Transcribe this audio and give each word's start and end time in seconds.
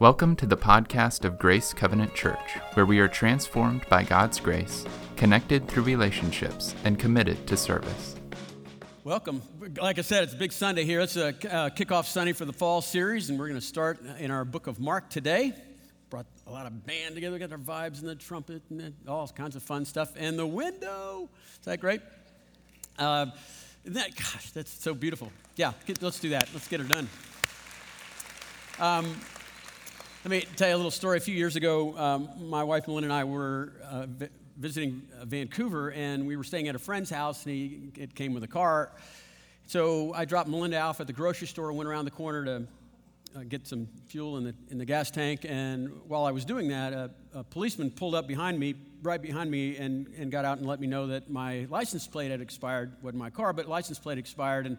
Welcome 0.00 0.34
to 0.36 0.46
the 0.46 0.56
podcast 0.56 1.24
of 1.24 1.38
Grace 1.38 1.72
Covenant 1.72 2.16
Church, 2.16 2.58
where 2.72 2.84
we 2.84 2.98
are 2.98 3.06
transformed 3.06 3.88
by 3.88 4.02
God's 4.02 4.40
grace, 4.40 4.84
connected 5.14 5.68
through 5.68 5.84
relationships, 5.84 6.74
and 6.82 6.98
committed 6.98 7.46
to 7.46 7.56
service. 7.56 8.16
Welcome. 9.04 9.40
Like 9.80 10.00
I 10.00 10.02
said, 10.02 10.24
it's 10.24 10.34
a 10.34 10.36
big 10.36 10.50
Sunday 10.50 10.84
here. 10.84 10.98
It's 11.00 11.16
a 11.16 11.28
uh, 11.28 11.70
kickoff 11.70 12.06
Sunday 12.06 12.32
for 12.32 12.44
the 12.44 12.52
fall 12.52 12.82
series, 12.82 13.30
and 13.30 13.38
we're 13.38 13.46
going 13.46 13.60
to 13.60 13.64
start 13.64 14.00
in 14.18 14.32
our 14.32 14.44
book 14.44 14.66
of 14.66 14.80
Mark 14.80 15.10
today. 15.10 15.54
Brought 16.10 16.26
a 16.48 16.50
lot 16.50 16.66
of 16.66 16.84
band 16.84 17.14
together, 17.14 17.38
got 17.38 17.52
our 17.52 17.58
vibes 17.58 18.00
and 18.00 18.08
the 18.08 18.16
trumpet 18.16 18.62
and 18.70 18.94
all 19.06 19.28
kinds 19.28 19.54
of 19.54 19.62
fun 19.62 19.84
stuff. 19.84 20.12
And 20.16 20.36
the 20.36 20.46
window. 20.46 21.28
Is 21.52 21.66
that 21.66 21.78
great? 21.80 22.00
Uh, 22.98 23.26
that, 23.84 24.16
gosh, 24.16 24.50
that's 24.50 24.72
so 24.72 24.92
beautiful. 24.92 25.30
Yeah, 25.54 25.72
get, 25.86 26.02
let's 26.02 26.18
do 26.18 26.30
that. 26.30 26.48
Let's 26.52 26.66
get 26.66 26.80
her 26.80 26.86
done. 26.86 27.08
Um, 28.80 29.14
let 30.24 30.30
me 30.30 30.40
tell 30.56 30.70
you 30.70 30.74
a 30.74 30.78
little 30.78 30.90
story. 30.90 31.18
A 31.18 31.20
few 31.20 31.34
years 31.34 31.54
ago, 31.54 31.94
um, 31.98 32.30
my 32.48 32.64
wife 32.64 32.88
Melinda 32.88 33.08
and 33.08 33.12
I 33.12 33.24
were 33.24 33.74
uh, 33.84 34.06
vi- 34.06 34.30
visiting 34.56 35.02
Vancouver, 35.22 35.90
and 35.92 36.26
we 36.26 36.36
were 36.36 36.44
staying 36.44 36.66
at 36.68 36.74
a 36.74 36.78
friend's 36.78 37.10
house, 37.10 37.44
and 37.44 37.54
he 37.54 37.90
it 37.94 38.14
came 38.14 38.32
with 38.32 38.42
a 38.42 38.48
car. 38.48 38.92
So 39.66 40.14
I 40.14 40.24
dropped 40.24 40.48
Melinda 40.48 40.80
off 40.80 40.98
at 41.00 41.06
the 41.06 41.12
grocery 41.12 41.46
store, 41.46 41.70
went 41.74 41.90
around 41.90 42.06
the 42.06 42.10
corner 42.10 42.42
to 42.46 42.66
uh, 43.36 43.40
get 43.46 43.66
some 43.66 43.86
fuel 44.06 44.38
in 44.38 44.44
the, 44.44 44.54
in 44.70 44.78
the 44.78 44.86
gas 44.86 45.10
tank, 45.10 45.44
and 45.46 45.90
while 46.08 46.24
I 46.24 46.30
was 46.30 46.46
doing 46.46 46.68
that, 46.68 46.94
a, 46.94 47.10
a 47.34 47.44
policeman 47.44 47.90
pulled 47.90 48.14
up 48.14 48.26
behind 48.26 48.58
me, 48.58 48.76
right 49.02 49.20
behind 49.20 49.50
me, 49.50 49.76
and, 49.76 50.06
and 50.16 50.32
got 50.32 50.46
out 50.46 50.56
and 50.56 50.66
let 50.66 50.80
me 50.80 50.86
know 50.86 51.08
that 51.08 51.28
my 51.28 51.66
license 51.68 52.06
plate 52.06 52.30
had 52.30 52.40
expired. 52.40 52.96
wasn't 53.02 53.18
my 53.18 53.28
car, 53.28 53.52
but 53.52 53.68
license 53.68 53.98
plate 53.98 54.16
expired, 54.16 54.64
and 54.64 54.78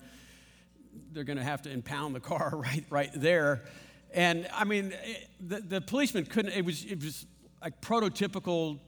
they're 1.12 1.24
going 1.24 1.38
to 1.38 1.44
have 1.44 1.62
to 1.62 1.70
impound 1.70 2.16
the 2.16 2.20
car 2.20 2.50
right, 2.56 2.84
right 2.90 3.12
there. 3.14 3.62
And 4.16 4.48
I 4.54 4.64
mean, 4.64 4.94
it, 5.04 5.28
the, 5.42 5.60
the 5.60 5.82
policeman 5.82 6.26
couldn't, 6.26 6.54
it 6.54 6.64
was, 6.64 6.86
it 6.86 7.04
was 7.04 7.26
like 7.62 7.80
prototypical, 7.82 8.80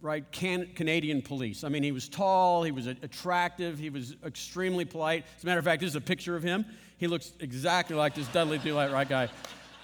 right, 0.00 0.24
can, 0.32 0.70
Canadian 0.74 1.20
police. 1.20 1.64
I 1.64 1.68
mean, 1.68 1.82
he 1.82 1.92
was 1.92 2.08
tall, 2.08 2.62
he 2.62 2.72
was 2.72 2.86
attractive, 2.86 3.78
he 3.78 3.90
was 3.90 4.16
extremely 4.24 4.86
polite. 4.86 5.26
As 5.36 5.44
a 5.44 5.46
matter 5.46 5.58
of 5.58 5.66
fact, 5.66 5.82
this 5.82 5.90
is 5.90 5.96
a 5.96 6.00
picture 6.00 6.34
of 6.34 6.42
him. 6.42 6.64
He 6.96 7.06
looks 7.08 7.32
exactly 7.40 7.94
like 7.94 8.14
this 8.14 8.26
Dudley 8.28 8.56
Do 8.56 8.74
Right 8.76 9.08
guy. 9.08 9.28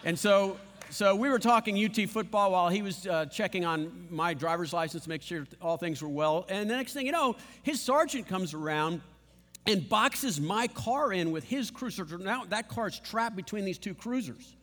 And 0.03 0.19
so, 0.19 0.57
so 0.89 1.15
we 1.15 1.29
were 1.29 1.39
talking 1.39 1.85
UT 1.85 2.09
football 2.09 2.53
while 2.53 2.71
he 2.71 2.81
was 2.81 3.07
uh, 3.07 3.27
checking 3.27 3.67
on 3.67 4.07
my 4.11 4.33
driver's 4.33 4.73
license 4.73 5.03
to 5.03 5.11
make 5.11 5.21
sure 5.21 5.47
all 5.61 5.77
things 5.77 6.01
were 6.01 6.09
well. 6.09 6.47
And 6.49 6.71
the 6.71 6.75
next 6.77 6.95
thing 6.95 7.05
you 7.05 7.13
know, 7.13 7.37
his 7.63 7.83
sergeant 7.83 8.29
comes 8.29 8.55
around 8.55 9.03
and 9.67 9.87
boxes 9.87 10.41
my 10.41 10.69
car 10.69 11.13
in 11.13 11.33
with 11.33 11.45
his 11.45 11.71
cruiser. 11.71 12.07
Now 12.17 12.45
that 12.45 12.69
car's 12.69 12.99
trapped 12.99 13.37
between 13.37 13.67
these 13.67 13.79
two 13.79 13.95
cruisers. 13.95 14.57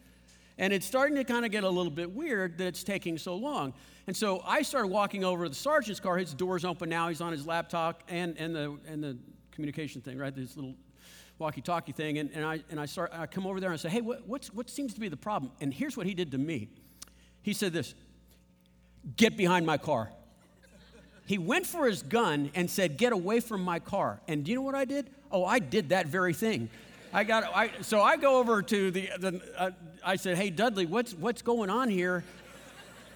And 0.57 0.71
it's 0.71 0.85
starting 0.85 1.15
to 1.15 1.23
kind 1.23 1.45
of 1.45 1.51
get 1.51 1.63
a 1.63 1.69
little 1.69 1.91
bit 1.91 2.11
weird 2.11 2.57
that 2.59 2.67
it's 2.67 2.83
taking 2.83 3.17
so 3.17 3.35
long. 3.35 3.73
And 4.05 4.15
so 4.15 4.41
I 4.45 4.61
started 4.61 4.89
walking 4.89 5.23
over 5.23 5.45
to 5.45 5.49
the 5.49 5.55
sergeant's 5.55 5.99
car. 5.99 6.17
His 6.17 6.33
door's 6.33 6.63
open 6.65 6.89
now. 6.89 7.09
He's 7.09 7.21
on 7.21 7.31
his 7.31 7.47
laptop 7.47 8.03
and, 8.07 8.37
and, 8.37 8.55
the, 8.55 8.77
and 8.87 9.03
the 9.03 9.17
communication 9.51 10.01
thing, 10.01 10.17
right? 10.17 10.35
This 10.35 10.55
little 10.55 10.75
walkie-talkie 11.39 11.93
thing. 11.93 12.19
And, 12.19 12.29
and, 12.33 12.45
I, 12.45 12.59
and 12.69 12.79
I, 12.79 12.85
start, 12.85 13.11
I 13.13 13.25
come 13.25 13.47
over 13.47 13.59
there 13.59 13.71
and 13.71 13.79
I 13.79 13.81
say, 13.81 13.89
hey, 13.89 14.01
what, 14.01 14.27
what's, 14.27 14.53
what 14.53 14.69
seems 14.69 14.93
to 14.93 14.99
be 14.99 15.09
the 15.09 15.17
problem? 15.17 15.51
And 15.59 15.73
here's 15.73 15.97
what 15.97 16.05
he 16.05 16.13
did 16.13 16.31
to 16.31 16.37
me. 16.37 16.69
He 17.41 17.53
said 17.53 17.73
this, 17.73 17.95
get 19.17 19.35
behind 19.35 19.65
my 19.65 19.77
car. 19.77 20.11
He 21.25 21.37
went 21.37 21.65
for 21.65 21.87
his 21.87 22.03
gun 22.03 22.51
and 22.53 22.69
said, 22.69 22.97
get 22.97 23.13
away 23.13 23.39
from 23.39 23.63
my 23.63 23.79
car. 23.79 24.19
And 24.27 24.43
do 24.43 24.51
you 24.51 24.57
know 24.57 24.61
what 24.61 24.75
I 24.75 24.85
did? 24.85 25.09
Oh, 25.31 25.45
I 25.45 25.59
did 25.59 25.89
that 25.89 26.07
very 26.07 26.33
thing. 26.33 26.69
I 27.15 27.23
got, 27.23 27.43
I, 27.43 27.69
so 27.81 28.01
I 28.01 28.17
go 28.17 28.39
over 28.39 28.63
to 28.63 28.89
the, 28.89 29.09
the 29.19 29.39
uh, 29.55 29.69
I 30.03 30.15
said, 30.15 30.35
hey, 30.35 30.49
Dudley, 30.49 30.87
what's, 30.87 31.13
what's 31.13 31.43
going 31.43 31.69
on 31.69 31.87
here 31.87 32.23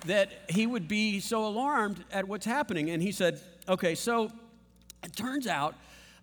that 0.05 0.29
he 0.49 0.67
would 0.67 0.87
be 0.87 1.19
so 1.19 1.47
alarmed 1.47 2.05
at 2.11 2.27
what's 2.27 2.45
happening? 2.45 2.91
And 2.91 3.01
he 3.01 3.11
said, 3.11 3.41
okay, 3.67 3.95
so 3.95 4.31
it 5.03 5.15
turns 5.15 5.47
out 5.47 5.73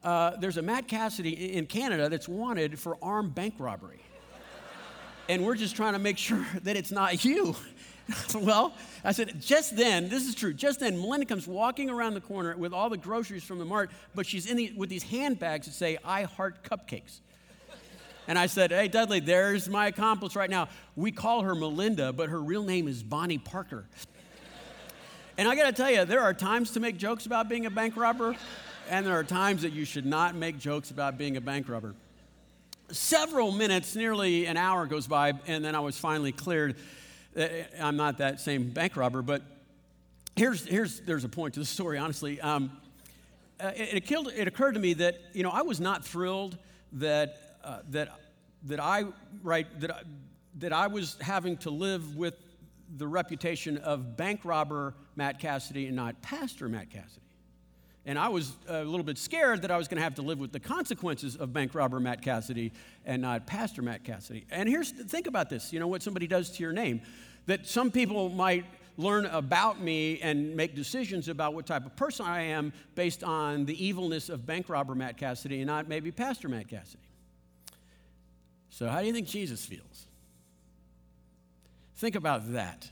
uh, 0.05 0.37
there's 0.37 0.57
a 0.57 0.63
Matt 0.63 0.87
Cassidy 0.87 1.55
in 1.55 1.67
Canada 1.67 2.09
that's 2.09 2.29
wanted 2.29 2.79
for 2.79 2.97
armed 3.03 3.35
bank 3.35 3.55
robbery. 3.59 4.01
and 5.29 5.45
we're 5.45 5.57
just 5.57 5.75
trying 5.75 5.95
to 5.95 5.99
make 5.99 6.17
sure 6.17 6.47
that 6.63 6.77
it's 6.77 6.93
not 6.93 7.25
you. 7.25 7.57
well, 8.37 8.73
I 9.03 9.11
said, 9.11 9.41
just 9.41 9.77
then, 9.77 10.09
this 10.09 10.29
is 10.29 10.37
true, 10.37 10.55
just 10.55 10.79
then, 10.79 11.01
Melinda 11.01 11.27
comes 11.27 11.49
walking 11.49 11.91
around 11.91 12.15
the 12.15 12.21
corner 12.21 12.57
with 12.57 12.73
all 12.73 12.89
the 12.89 12.99
groceries 12.99 13.43
from 13.43 13.59
the 13.59 13.65
mart, 13.65 13.91
but 14.15 14.27
she's 14.27 14.47
in 14.47 14.59
the, 14.59 14.73
with 14.77 14.91
these 14.91 15.03
handbags 15.03 15.67
that 15.67 15.73
say, 15.73 15.99
I 16.05 16.23
heart 16.23 16.63
cupcakes. 16.63 17.19
And 18.27 18.39
I 18.39 18.47
said, 18.47 18.71
Hey, 18.71 18.89
Dudley, 18.89 19.21
there's 19.21 19.69
my 19.69 19.87
accomplice 19.87 20.35
right 20.37 20.51
now. 20.51 20.69
We 20.97 21.13
call 21.13 21.43
her 21.43 21.55
Melinda, 21.55 22.13
but 22.13 22.29
her 22.29 22.41
real 22.41 22.63
name 22.63 22.89
is 22.89 23.03
Bonnie 23.03 23.39
Parker. 23.39 23.85
and 25.37 25.49
I 25.49 25.55
got 25.57 25.67
to 25.67 25.73
tell 25.73 25.91
you, 25.91 26.05
there 26.05 26.21
are 26.21 26.33
times 26.35 26.73
to 26.73 26.81
make 26.81 26.97
jokes 26.97 27.27
about 27.27 27.49
being 27.49 27.67
a 27.67 27.71
bank 27.71 27.97
robber, 27.97 28.37
and 28.89 29.07
there 29.07 29.15
are 29.15 29.25
times 29.25 29.63
that 29.63 29.73
you 29.73 29.85
should 29.85 30.07
not 30.07 30.35
make 30.35 30.59
jokes 30.59 30.91
about 30.91 31.19
being 31.19 31.37
a 31.37 31.41
bank 31.41 31.69
robber. 31.69 31.95
Several 32.91 33.51
minutes, 33.51 33.97
nearly 33.97 34.47
an 34.47 34.57
hour 34.57 34.87
goes 34.87 35.07
by, 35.07 35.33
and 35.47 35.65
then 35.65 35.75
I 35.75 35.81
was 35.81 35.99
finally 35.99 36.33
cleared. 36.33 36.77
I'm 37.81 37.97
not 37.97 38.19
that 38.19 38.41
same 38.41 38.71
bank 38.71 38.97
robber, 38.97 39.23
but 39.23 39.43
here's, 40.37 40.65
here's 40.67 41.01
there's 41.01 41.25
a 41.25 41.29
point 41.29 41.55
to 41.55 41.61
the 41.61 41.67
story, 41.67 41.99
honestly. 41.99 42.41
Um, 42.41 42.71
uh, 43.61 43.71
it, 43.77 43.95
it, 43.95 44.07
killed, 44.07 44.31
it 44.35 44.49
occurred 44.49 44.75
to 44.75 44.81
me 44.81 44.95
that, 44.95 45.19
you 45.33 45.43
know, 45.43 45.51
I 45.51 45.63
was 45.63 45.81
not 45.81 46.05
thrilled 46.05 46.59
that 46.95 47.54
uh, 47.65 47.79
that, 47.91 48.21
that, 48.65 48.81
I, 48.81 49.05
right, 49.43 49.67
that, 49.81 49.91
I, 49.91 50.03
that 50.59 50.73
I 50.73 50.87
was 50.87 51.17
having 51.21 51.57
to 51.59 51.71
live 51.71 52.17
with 52.17 52.35
the 52.97 53.07
reputation 53.07 53.79
of 53.79 54.17
bank 54.17 54.41
robber 54.45 54.95
Matt 55.17 55.39
Cassidy 55.41 55.87
and 55.87 55.97
not 55.97 56.21
Pastor 56.23 56.69
Matt 56.69 56.91
Cassidy. 56.91 57.21
And 58.07 58.19
I 58.19 58.29
was 58.29 58.53
a 58.69 58.85
little 58.85 59.05
bit 59.05 59.17
scared 59.17 59.63
that 59.63 59.71
I 59.71 59.79
was 59.79 59.89
going 59.89 59.97
to 59.97 60.03
have 60.03 60.17
to 60.17 60.23
live 60.23 60.39
with 60.39 60.53
the 60.53 60.61
consequences 60.61 61.37
of 61.37 61.55
bank 61.55 61.75
robber 61.75 61.99
Matt 62.01 62.21
Cassidy 62.21 62.73
and 63.07 63.23
not 63.23 63.47
Pastor 63.47 63.81
Matt 63.81 64.05
Cassidy. 64.05 64.45
And 64.51 64.69
here's, 64.69 64.91
think 64.91 65.27
about 65.27 65.49
this 65.49 65.73
you 65.73 65.81
know, 65.81 65.87
what 65.87 66.03
somebody 66.03 66.27
does 66.27 66.51
to 66.51 66.63
your 66.63 66.73
name. 66.73 67.01
That 67.47 67.67
some 67.67 67.91
people 67.91 68.29
might 68.29 68.67
learn 68.97 69.27
about 69.27 69.81
me 69.81 70.21
and 70.21 70.55
make 70.55 70.75
decisions 70.75 71.29
about 71.29 71.55
what 71.55 71.67
type 71.67 71.85
of 71.87 71.97
person 71.97 72.27
I 72.27 72.43
am 72.43 72.73
based 72.95 73.25
on 73.25 73.65
the 73.65 73.85
evilness 73.85 74.29
of 74.29 74.47
bank 74.47 74.69
robber 74.69 74.95
Matt 74.95 75.17
Cassidy 75.17 75.61
and 75.61 75.67
not 75.67 75.89
maybe 75.89 76.11
Pastor 76.11 76.49
Matt 76.49 76.69
Cassidy. 76.69 77.03
So, 78.75 78.89
how 78.89 79.03
do 79.03 79.07
you 79.07 79.13
think 79.13 79.29
Jesus 79.29 79.65
feels? 79.65 80.07
Think 81.95 82.17
about 82.17 82.55
that. 82.55 82.91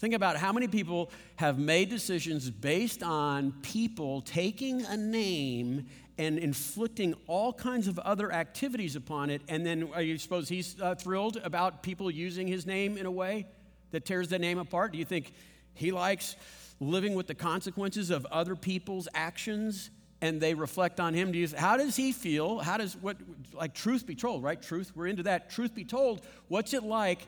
Think 0.00 0.14
about 0.14 0.36
how 0.36 0.52
many 0.52 0.66
people 0.66 1.12
have 1.36 1.60
made 1.60 1.90
decisions 1.90 2.50
based 2.50 3.04
on 3.04 3.52
people 3.62 4.22
taking 4.22 4.84
a 4.84 4.96
name 4.96 5.86
and 6.18 6.40
inflicting 6.40 7.14
all 7.28 7.52
kinds 7.52 7.86
of 7.86 8.00
other 8.00 8.32
activities 8.32 8.96
upon 8.96 9.30
it. 9.30 9.42
And 9.46 9.64
then, 9.64 9.90
are 9.94 10.02
you 10.02 10.18
suppose 10.18 10.48
he's 10.48 10.74
uh, 10.80 10.96
thrilled 10.96 11.36
about 11.44 11.84
people 11.84 12.10
using 12.10 12.48
his 12.48 12.66
name 12.66 12.98
in 12.98 13.06
a 13.06 13.10
way 13.12 13.46
that 13.92 14.04
tears 14.04 14.26
the 14.26 14.40
name 14.40 14.58
apart? 14.58 14.90
Do 14.90 14.98
you 14.98 15.04
think 15.04 15.32
he 15.72 15.92
likes 15.92 16.34
living 16.80 17.14
with 17.14 17.28
the 17.28 17.36
consequences 17.36 18.10
of 18.10 18.26
other 18.26 18.56
people's 18.56 19.06
actions 19.14 19.90
and 20.22 20.40
they 20.40 20.54
reflect 20.54 21.00
on 21.00 21.14
him. 21.14 21.32
Do 21.32 21.38
you, 21.38 21.48
how 21.54 21.76
does 21.76 21.96
he 21.96 22.12
feel? 22.12 22.60
How 22.60 22.76
does 22.76 22.96
what 22.96 23.16
like 23.52 23.74
truth 23.74 24.06
be 24.06 24.14
told, 24.14 24.44
right? 24.44 24.62
Truth, 24.62 24.92
we're 24.94 25.08
into 25.08 25.24
that. 25.24 25.50
Truth 25.50 25.74
be 25.74 25.84
told, 25.84 26.22
what's 26.46 26.72
it 26.72 26.84
like 26.84 27.26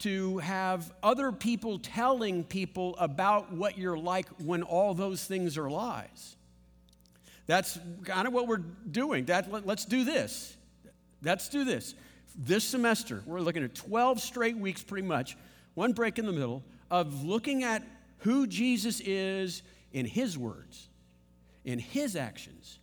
to 0.00 0.38
have 0.38 0.92
other 1.02 1.32
people 1.32 1.78
telling 1.78 2.44
people 2.44 2.96
about 2.98 3.50
what 3.50 3.78
you're 3.78 3.96
like 3.96 4.28
when 4.42 4.62
all 4.62 4.92
those 4.92 5.24
things 5.24 5.56
are 5.56 5.70
lies? 5.70 6.36
That's 7.46 7.78
kind 8.04 8.28
of 8.28 8.34
what 8.34 8.46
we're 8.46 8.58
doing. 8.58 9.24
That 9.24 9.50
let, 9.50 9.66
let's 9.66 9.86
do 9.86 10.04
this. 10.04 10.54
Let's 11.22 11.48
do 11.48 11.64
this. 11.64 11.94
This 12.36 12.64
semester, 12.64 13.22
we're 13.24 13.40
looking 13.40 13.64
at 13.64 13.74
12 13.74 14.20
straight 14.20 14.58
weeks 14.58 14.82
pretty 14.82 15.06
much, 15.06 15.38
one 15.72 15.94
break 15.94 16.18
in 16.18 16.26
the 16.26 16.32
middle 16.32 16.62
of 16.90 17.24
looking 17.24 17.64
at 17.64 17.82
who 18.18 18.46
Jesus 18.46 19.00
is 19.00 19.62
in 19.92 20.04
his 20.04 20.36
words 20.36 20.88
in 21.64 21.78
his 21.78 22.16
actions 22.16 22.78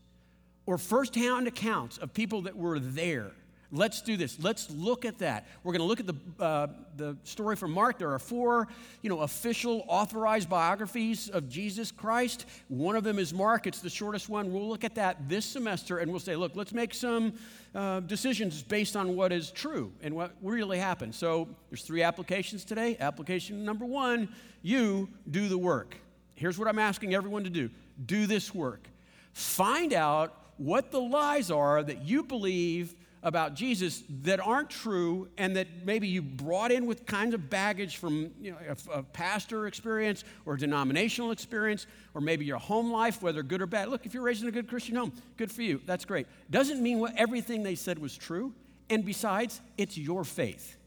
or 0.66 0.78
firsthand 0.78 1.48
accounts 1.48 1.98
of 1.98 2.14
people 2.14 2.44
that 2.44 2.56
were 2.56 2.80
there. 2.80 3.32
Let's 3.74 4.02
do 4.02 4.18
this. 4.18 4.38
Let's 4.42 4.70
look 4.70 5.06
at 5.06 5.20
that. 5.20 5.48
We're 5.64 5.72
going 5.72 5.82
to 5.82 5.86
look 5.86 6.02
at 6.02 6.08
the, 6.08 6.44
uh, 6.44 6.68
the 6.98 7.18
story 7.24 7.56
from 7.56 7.72
Mark. 7.72 8.00
There 8.00 8.12
are 8.12 8.20
four, 8.20 8.68
you 9.02 9.10
know, 9.10 9.22
official 9.22 9.86
authorized 9.88 10.50
biographies 10.50 11.30
of 11.30 11.48
Jesus 11.48 11.90
Christ. 11.90 12.46
One 12.68 12.98
of 12.98 13.06
them 13.06 13.18
is 13.18 13.34
Mark. 13.34 13.68
It's 13.68 13.80
the 13.80 13.90
shortest 13.90 14.28
one. 14.28 14.52
We'll 14.52 14.68
look 14.68 14.84
at 14.84 14.96
that 14.96 15.30
this 15.30 15.46
semester 15.46 16.00
and 16.00 16.12
we'll 16.12 16.20
say, 16.20 16.36
look, 16.36 16.54
let's 16.56 16.74
make 16.74 16.94
some 16.94 17.34
uh, 17.74 18.02
decisions 18.02 18.62
based 18.62 18.98
on 18.98 19.16
what 19.16 19.32
is 19.32 19.52
true 19.52 19.94
and 20.02 20.16
what 20.16 20.34
really 20.42 20.78
happened. 20.78 21.16
So 21.16 21.48
there's 21.70 21.84
three 21.84 22.04
applications 22.04 22.66
today. 22.66 22.98
Application 23.00 23.64
number 23.64 23.86
one, 23.86 24.28
you 24.62 25.08
do 25.30 25.48
the 25.48 25.58
work. 25.58 25.96
Here's 26.36 26.58
what 26.60 26.68
I'm 26.68 26.80
asking 26.80 27.14
everyone 27.14 27.46
to 27.46 27.50
do 27.50 27.70
do 28.06 28.26
this 28.26 28.54
work. 28.54 28.88
Find 29.34 29.94
out 29.94 30.36
what 30.58 30.92
the 30.92 31.02
lies 31.02 31.50
are 31.50 31.82
that 31.82 32.04
you 32.04 32.24
believe 32.24 32.96
about 33.24 33.54
Jesus 33.54 34.04
that 34.24 34.40
aren't 34.40 34.70
true 34.70 35.28
and 35.38 35.56
that 35.56 35.68
maybe 35.86 36.08
you 36.08 36.22
brought 36.22 36.72
in 36.72 36.88
with 36.88 37.06
kinds 37.06 37.34
of 37.34 37.50
baggage 37.50 37.98
from 37.98 38.32
you 38.42 38.52
know, 38.52 38.58
a, 38.68 39.00
a, 39.00 39.04
pastor 39.04 39.68
experience 39.68 40.24
or 40.46 40.58
denominational 40.58 41.32
experience 41.32 41.86
or 42.16 42.22
maybe 42.22 42.46
your 42.46 42.58
home 42.58 42.92
life, 42.92 43.22
whether 43.22 43.44
good 43.44 43.62
or 43.62 43.68
bad. 43.68 43.90
Look, 43.90 44.06
if 44.06 44.14
you're 44.14 44.24
raised 44.24 44.42
in 44.42 44.50
a 44.50 44.52
good 44.52 44.68
Christian 44.68 44.96
home, 44.96 45.14
good 45.38 45.52
for 45.52 45.62
you. 45.62 45.82
That's 45.86 46.06
great. 46.06 46.26
Doesn't 46.50 46.82
mean 46.82 47.00
what 47.00 47.14
everything 47.16 47.62
they 47.62 47.76
said 47.76 48.00
was 48.00 48.18
true. 48.18 48.54
And 48.90 49.06
besides, 49.06 49.62
it's 49.78 49.98
your 49.98 50.24
faith. 50.24 50.78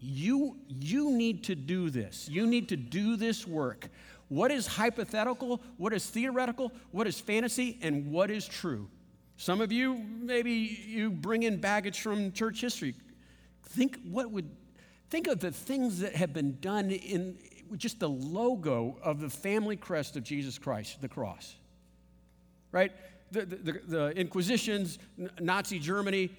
You, 0.00 0.56
you 0.68 1.10
need 1.10 1.44
to 1.44 1.54
do 1.54 1.90
this. 1.90 2.26
You 2.28 2.46
need 2.46 2.70
to 2.70 2.76
do 2.76 3.16
this 3.16 3.46
work. 3.46 3.88
What 4.30 4.52
is 4.52 4.68
hypothetical? 4.68 5.60
What 5.76 5.92
is 5.92 6.06
theoretical? 6.06 6.72
What 6.92 7.08
is 7.08 7.18
fantasy? 7.18 7.78
And 7.82 8.12
what 8.12 8.30
is 8.30 8.46
true? 8.46 8.88
Some 9.36 9.60
of 9.60 9.72
you, 9.72 9.96
maybe 10.20 10.52
you 10.52 11.10
bring 11.10 11.42
in 11.42 11.60
baggage 11.60 12.00
from 12.00 12.30
church 12.30 12.60
history. 12.60 12.94
Think 13.64 13.98
what 14.04 14.30
would 14.30 14.48
think 15.10 15.26
of 15.26 15.40
the 15.40 15.50
things 15.50 15.98
that 15.98 16.14
have 16.14 16.32
been 16.32 16.58
done 16.60 16.92
in 16.92 17.38
just 17.76 17.98
the 17.98 18.08
logo 18.08 18.98
of 19.02 19.20
the 19.20 19.28
family 19.28 19.74
crest 19.74 20.16
of 20.16 20.22
Jesus 20.22 20.58
Christ, 20.58 21.00
the 21.00 21.08
cross. 21.08 21.56
Right? 22.70 22.92
The, 23.32 23.46
the, 23.46 23.80
the 23.84 24.20
Inquisitions, 24.20 25.00
Nazi 25.40 25.80
Germany, 25.80 26.30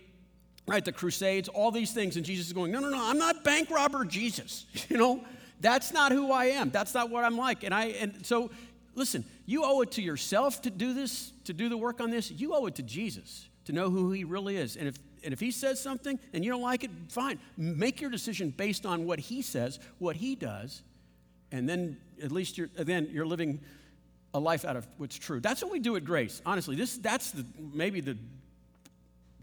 right? 0.66 0.86
The 0.86 0.94
Crusades, 0.94 1.50
all 1.50 1.72
these 1.72 1.92
things. 1.92 2.16
And 2.16 2.26
Jesus 2.26 2.48
is 2.48 2.54
going, 2.54 2.72
no, 2.72 2.80
no, 2.80 2.90
no, 2.90 3.10
I'm 3.10 3.18
not 3.18 3.44
bank 3.44 3.70
robber 3.70 4.06
Jesus. 4.06 4.66
You 4.90 4.98
know, 4.98 5.24
that's 5.62 5.94
not 5.94 6.12
who 6.12 6.32
I 6.32 6.46
am. 6.46 6.72
That's 6.72 6.94
not 6.94 7.10
what 7.10 7.24
I'm 7.24 7.38
like. 7.38 7.64
And 7.64 7.74
I, 7.74 7.86
and 7.86 8.26
so 8.26 8.52
listen, 8.96 9.24
you 9.46 9.64
owe 9.64 9.82
it 9.82 9.92
to 9.92 10.02
yourself 10.02 10.62
to 10.64 10.70
do 10.70 10.94
this, 10.94 11.32
to 11.46 11.54
do 11.54 11.70
the 11.70 11.78
work 11.78 12.02
on 12.02 12.10
this. 12.10 12.32
You 12.32 12.54
owe 12.54 12.66
it 12.66 12.76
to 12.76 12.84
Jesus 12.84 13.48
to 13.66 13.72
know 13.72 13.90
who 13.90 14.12
he 14.12 14.24
really 14.24 14.58
is. 14.58 14.76
And 14.76 14.88
if, 14.88 14.96
and 15.24 15.34
if 15.34 15.40
he 15.40 15.52
says 15.52 15.82
something 15.82 16.20
and 16.34 16.44
you 16.44 16.52
don't 16.52 16.62
like 16.62 16.84
it, 16.84 16.92
fine. 17.10 17.40
Make 17.58 18.02
your 18.02 18.10
decision 18.10 18.50
based 18.50 18.86
on 18.86 19.06
what 19.06 19.20
he 19.20 19.42
says, 19.42 19.80
what 20.00 20.16
he 20.16 20.36
does, 20.36 20.82
and 21.52 21.68
then 21.68 21.98
at 22.24 22.32
least 22.32 22.58
you're, 22.58 22.70
then 22.76 23.10
you're 23.12 23.26
living 23.26 23.60
a 24.34 24.40
life 24.40 24.66
out 24.66 24.78
of 24.78 24.88
what's 24.98 25.18
true. 25.18 25.40
That's 25.40 25.62
what 25.62 25.72
we 25.72 25.80
do 25.80 25.96
at 25.96 26.06
Grace. 26.06 26.42
Honestly, 26.46 26.76
this, 26.76 26.98
that's 26.98 27.32
the, 27.32 27.46
maybe 27.74 28.02
the 28.02 28.18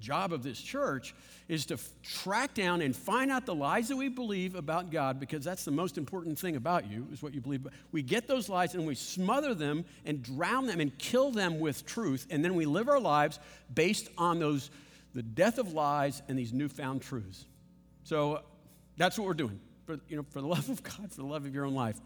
job 0.01 0.33
of 0.33 0.43
this 0.43 0.61
church 0.61 1.15
is 1.49 1.67
to 1.67 1.79
track 2.03 2.55
down 2.55 2.83
and 2.83 2.95
find 2.95 3.31
out 3.31 3.47
the 3.47 3.55
lies 3.55 3.89
that 3.89 3.97
we 3.97 4.09
believe 4.09 4.55
about 4.55 4.91
God 4.91 5.19
because 5.19 5.45
that's 5.45 5.65
the 5.65 5.71
most 5.71 5.99
important 5.99 6.39
thing 6.39 6.57
about 6.57 6.91
you 6.91 7.07
is 7.13 7.23
what 7.23 7.35
you 7.35 7.41
believe. 7.41 7.67
We 7.93 8.03
get 8.03 8.27
those 8.27 8.49
lies 8.49 8.75
and 8.75 8.87
we 8.87 8.95
smother 8.95 9.55
them 9.55 9.85
and 10.05 10.23
drown 10.23 10.67
them 10.67 10.81
and 10.81 10.97
kill 10.99 11.31
them 11.31 11.61
with 11.61 11.87
truth 11.87 12.27
and 12.31 12.45
then 12.45 12.55
we 12.55 12.67
live 12.67 12.89
our 12.89 13.01
lives 13.01 13.39
based 13.75 14.09
on 14.19 14.39
those 14.39 14.71
the 15.15 15.23
death 15.23 15.59
of 15.59 15.73
lies 15.73 16.23
and 16.29 16.39
these 16.39 16.53
newfound 16.53 17.03
truths. 17.03 17.45
So 18.05 18.35
uh, 18.35 18.43
that's 18.97 19.19
what 19.19 19.27
we're 19.27 19.35
doing. 19.35 19.59
For, 19.87 19.99
you 20.09 20.17
know, 20.17 20.25
for 20.31 20.41
the 20.41 20.47
love 20.57 20.69
of 20.69 20.83
God, 20.83 21.11
for 21.11 21.17
the 21.17 21.27
love 21.27 21.45
of 21.45 21.55
your 21.55 21.65
own 21.65 21.75
life. 21.75 22.01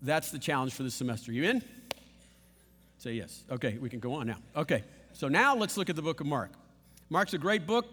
That's 0.00 0.30
the 0.30 0.38
challenge 0.38 0.72
for 0.74 0.82
this 0.82 0.94
semester. 0.94 1.30
You 1.30 1.44
in? 1.44 1.62
Say 2.98 3.12
yes. 3.12 3.44
Okay, 3.50 3.78
we 3.78 3.88
can 3.88 4.00
go 4.00 4.14
on 4.14 4.26
now. 4.26 4.38
Okay. 4.56 4.82
So 5.12 5.28
now 5.28 5.54
let's 5.54 5.76
look 5.76 5.90
at 5.90 5.96
the 5.96 6.02
book 6.02 6.20
of 6.20 6.26
Mark. 6.26 6.50
Mark's 7.12 7.34
a 7.34 7.38
great 7.38 7.66
book. 7.66 7.84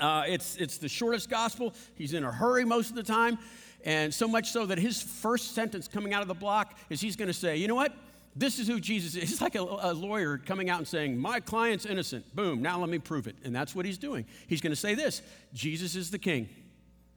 Uh, 0.00 0.24
it's, 0.26 0.56
it's 0.56 0.78
the 0.78 0.88
shortest 0.88 1.30
gospel. 1.30 1.72
He's 1.94 2.12
in 2.12 2.24
a 2.24 2.32
hurry 2.32 2.64
most 2.64 2.90
of 2.90 2.96
the 2.96 3.04
time. 3.04 3.38
And 3.84 4.12
so 4.12 4.26
much 4.26 4.50
so 4.50 4.66
that 4.66 4.78
his 4.78 5.00
first 5.00 5.54
sentence 5.54 5.86
coming 5.86 6.12
out 6.12 6.22
of 6.22 6.28
the 6.28 6.34
block 6.34 6.76
is 6.90 7.00
he's 7.00 7.14
going 7.14 7.28
to 7.28 7.34
say, 7.34 7.56
you 7.56 7.68
know 7.68 7.76
what? 7.76 7.94
This 8.34 8.58
is 8.58 8.66
who 8.66 8.80
Jesus 8.80 9.14
is. 9.14 9.28
He's 9.30 9.40
like 9.42 9.54
a, 9.54 9.60
a, 9.60 9.92
lawyer 9.92 10.38
coming 10.38 10.70
out 10.70 10.78
and 10.78 10.88
saying, 10.88 11.18
My 11.18 11.38
client's 11.38 11.84
innocent. 11.84 12.34
Boom, 12.34 12.62
now 12.62 12.80
let 12.80 12.88
me 12.88 12.98
prove 12.98 13.26
it. 13.26 13.36
And 13.44 13.54
that's 13.54 13.74
what 13.74 13.84
he's 13.84 13.98
doing. 13.98 14.24
He's 14.46 14.62
going 14.62 14.72
to 14.72 14.76
say 14.76 14.94
this 14.94 15.20
Jesus 15.52 15.94
is 15.94 16.10
the 16.10 16.18
king. 16.18 16.48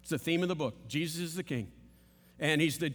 It's 0.01 0.09
the 0.09 0.19
theme 0.19 0.43
of 0.43 0.49
the 0.49 0.55
book. 0.55 0.89
Jesus 0.89 1.21
is 1.21 1.33
the 1.33 1.43
king. 1.43 1.71
And 2.37 2.59
he's 2.59 2.77
the 2.79 2.91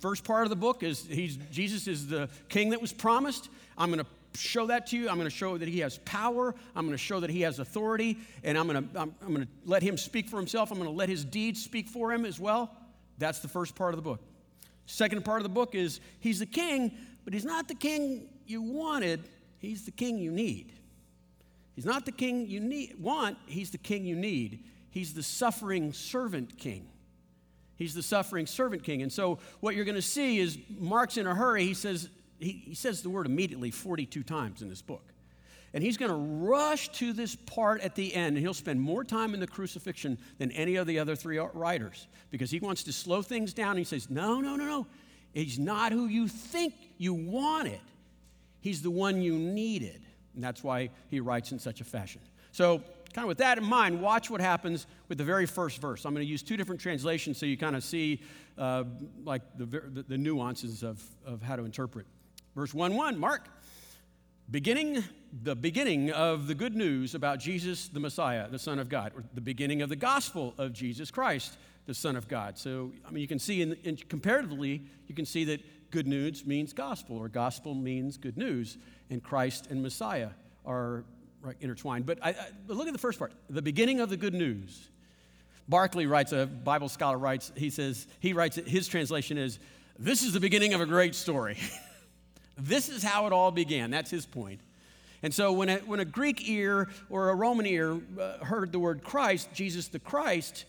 first 0.00 0.22
part 0.22 0.44
of 0.44 0.50
the 0.50 0.56
book 0.56 0.84
is 0.84 1.04
he's 1.04 1.36
Jesus 1.50 1.88
is 1.88 2.06
the 2.06 2.28
king 2.48 2.70
that 2.70 2.80
was 2.80 2.92
promised. 2.92 3.48
I'm 3.76 3.90
going 3.90 4.04
to 4.04 4.06
show 4.34 4.66
that 4.66 4.86
to 4.88 4.96
you. 4.96 5.08
I'm 5.08 5.16
going 5.16 5.28
to 5.28 5.34
show 5.34 5.56
that 5.58 5.68
he 5.68 5.80
has 5.80 5.98
power. 5.98 6.54
I'm 6.74 6.86
going 6.86 6.96
to 6.96 7.02
show 7.02 7.20
that 7.20 7.30
he 7.30 7.42
has 7.42 7.58
authority. 7.58 8.18
And 8.42 8.58
I'm 8.58 8.66
going 8.66 8.88
to, 8.88 9.00
I'm, 9.00 9.14
I'm 9.22 9.34
going 9.34 9.46
to 9.46 9.52
let 9.64 9.82
him 9.82 9.96
speak 9.96 10.28
for 10.28 10.36
himself. 10.36 10.70
I'm 10.70 10.78
going 10.78 10.90
to 10.90 10.96
let 10.96 11.08
his 11.08 11.24
deeds 11.24 11.62
speak 11.62 11.88
for 11.88 12.12
him 12.12 12.24
as 12.24 12.40
well. 12.40 12.70
That's 13.18 13.38
the 13.38 13.48
first 13.48 13.74
part 13.74 13.94
of 13.94 13.96
the 13.96 14.02
book. 14.02 14.20
Second 14.86 15.24
part 15.24 15.38
of 15.38 15.44
the 15.44 15.54
book 15.54 15.74
is 15.74 16.00
he's 16.20 16.40
the 16.40 16.46
king, 16.46 16.92
but 17.24 17.32
he's 17.32 17.44
not 17.44 17.68
the 17.68 17.74
king 17.74 18.28
you 18.46 18.60
wanted. 18.60 19.22
He's 19.58 19.84
the 19.84 19.90
king 19.90 20.18
you 20.18 20.30
need. 20.30 20.72
He's 21.74 21.86
not 21.86 22.06
the 22.06 22.12
king 22.12 22.46
you 22.46 22.60
need, 22.60 23.00
want, 23.00 23.36
he's 23.46 23.70
the 23.70 23.78
king 23.78 24.04
you 24.04 24.14
need. 24.14 24.62
He's 24.90 25.12
the 25.12 25.24
suffering 25.24 25.92
servant 25.92 26.56
king. 26.56 26.86
He's 27.76 27.94
the 27.94 28.02
suffering 28.02 28.46
servant 28.46 28.84
king. 28.84 29.02
And 29.02 29.12
so 29.12 29.40
what 29.58 29.74
you're 29.74 29.84
going 29.84 29.96
to 29.96 30.02
see 30.02 30.38
is 30.38 30.56
Mark's 30.78 31.16
in 31.16 31.26
a 31.26 31.34
hurry. 31.34 31.64
He 31.64 31.74
says, 31.74 32.08
he, 32.38 32.62
he 32.66 32.74
says 32.74 33.02
the 33.02 33.10
word 33.10 33.26
immediately 33.26 33.70
42 33.70 34.22
times 34.22 34.62
in 34.62 34.68
this 34.68 34.82
book. 34.82 35.12
And 35.72 35.82
he's 35.82 35.96
going 35.96 36.10
to 36.10 36.16
rush 36.16 36.88
to 36.90 37.12
this 37.12 37.34
part 37.34 37.80
at 37.80 37.96
the 37.96 38.14
end, 38.14 38.36
and 38.36 38.38
he'll 38.38 38.54
spend 38.54 38.80
more 38.80 39.02
time 39.02 39.34
in 39.34 39.40
the 39.40 39.46
crucifixion 39.46 40.18
than 40.38 40.52
any 40.52 40.76
of 40.76 40.86
the 40.86 41.00
other 41.00 41.16
three 41.16 41.38
writers 41.38 42.06
because 42.30 42.50
he 42.52 42.60
wants 42.60 42.84
to 42.84 42.92
slow 42.92 43.22
things 43.22 43.52
down. 43.52 43.76
He 43.76 43.82
says, 43.82 44.08
No, 44.08 44.40
no, 44.40 44.54
no, 44.54 44.64
no. 44.66 44.86
He's 45.32 45.58
not 45.58 45.90
who 45.90 46.06
you 46.06 46.28
think 46.28 46.74
you 46.96 47.12
wanted, 47.12 47.80
he's 48.60 48.82
the 48.82 48.90
one 48.90 49.20
you 49.20 49.36
needed. 49.36 50.00
And 50.34 50.42
that's 50.42 50.62
why 50.64 50.90
he 51.10 51.20
writes 51.20 51.52
in 51.52 51.58
such 51.58 51.80
a 51.80 51.84
fashion. 51.84 52.20
So, 52.50 52.78
kind 53.12 53.24
of 53.24 53.28
with 53.28 53.38
that 53.38 53.58
in 53.58 53.64
mind, 53.64 54.00
watch 54.00 54.30
what 54.30 54.40
happens 54.40 54.86
with 55.08 55.18
the 55.18 55.24
very 55.24 55.46
first 55.46 55.80
verse. 55.80 56.04
I'm 56.04 56.12
going 56.12 56.26
to 56.26 56.30
use 56.30 56.42
two 56.42 56.56
different 56.56 56.80
translations 56.80 57.38
so 57.38 57.46
you 57.46 57.56
kind 57.56 57.76
of 57.76 57.84
see 57.84 58.20
uh, 58.58 58.84
like 59.24 59.42
the, 59.56 59.66
the, 59.66 60.04
the 60.08 60.18
nuances 60.18 60.82
of, 60.82 61.02
of 61.24 61.42
how 61.42 61.56
to 61.56 61.64
interpret. 61.64 62.06
Verse 62.54 62.72
1 62.72 62.94
1, 62.94 63.18
Mark, 63.18 63.48
beginning, 64.50 65.02
the 65.42 65.56
beginning 65.56 66.10
of 66.12 66.46
the 66.46 66.54
good 66.54 66.76
news 66.76 67.14
about 67.14 67.40
Jesus, 67.40 67.88
the 67.88 67.98
Messiah, 67.98 68.48
the 68.48 68.58
Son 68.58 68.78
of 68.78 68.88
God, 68.88 69.12
or 69.16 69.24
the 69.34 69.40
beginning 69.40 69.82
of 69.82 69.88
the 69.88 69.96
gospel 69.96 70.54
of 70.56 70.72
Jesus 70.72 71.10
Christ, 71.10 71.56
the 71.86 71.94
Son 71.94 72.14
of 72.14 72.28
God. 72.28 72.56
So, 72.56 72.92
I 73.06 73.10
mean, 73.10 73.22
you 73.22 73.28
can 73.28 73.40
see, 73.40 73.60
in, 73.60 73.76
in 73.82 73.96
comparatively, 73.96 74.82
you 75.08 75.14
can 75.16 75.26
see 75.26 75.44
that 75.44 75.60
good 75.90 76.06
news 76.06 76.46
means 76.46 76.72
gospel, 76.72 77.16
or 77.16 77.28
gospel 77.28 77.74
means 77.74 78.16
good 78.16 78.36
news, 78.36 78.78
and 79.10 79.22
Christ 79.22 79.66
and 79.70 79.82
Messiah 79.82 80.30
are 80.64 81.04
right, 81.42 81.56
intertwined. 81.60 82.06
But, 82.06 82.18
I, 82.22 82.30
I, 82.30 82.36
but 82.68 82.76
look 82.76 82.86
at 82.86 82.92
the 82.92 82.98
first 82.98 83.18
part 83.18 83.32
the 83.50 83.62
beginning 83.62 84.00
of 84.00 84.10
the 84.10 84.16
good 84.16 84.34
news. 84.34 84.90
Barclay 85.66 86.06
writes, 86.06 86.32
a 86.32 86.46
Bible 86.46 86.90
scholar 86.90 87.16
writes, 87.16 87.50
he 87.56 87.70
says, 87.70 88.06
he 88.20 88.32
writes, 88.34 88.56
his 88.56 88.86
translation 88.86 89.38
is, 89.38 89.58
This 89.98 90.22
is 90.22 90.34
the 90.34 90.40
beginning 90.40 90.74
of 90.74 90.80
a 90.80 90.86
great 90.86 91.14
story. 91.14 91.58
This 92.56 92.88
is 92.88 93.02
how 93.02 93.26
it 93.26 93.32
all 93.32 93.50
began. 93.50 93.90
That's 93.90 94.10
his 94.10 94.26
point. 94.26 94.60
And 95.22 95.32
so 95.32 95.52
when 95.52 95.68
a, 95.70 95.76
when 95.78 96.00
a 96.00 96.04
Greek 96.04 96.48
ear 96.48 96.88
or 97.08 97.30
a 97.30 97.34
Roman 97.34 97.66
ear 97.66 97.98
uh, 98.20 98.44
heard 98.44 98.72
the 98.72 98.78
word 98.78 99.02
Christ, 99.02 99.48
Jesus 99.54 99.88
the 99.88 99.98
Christ, 99.98 100.66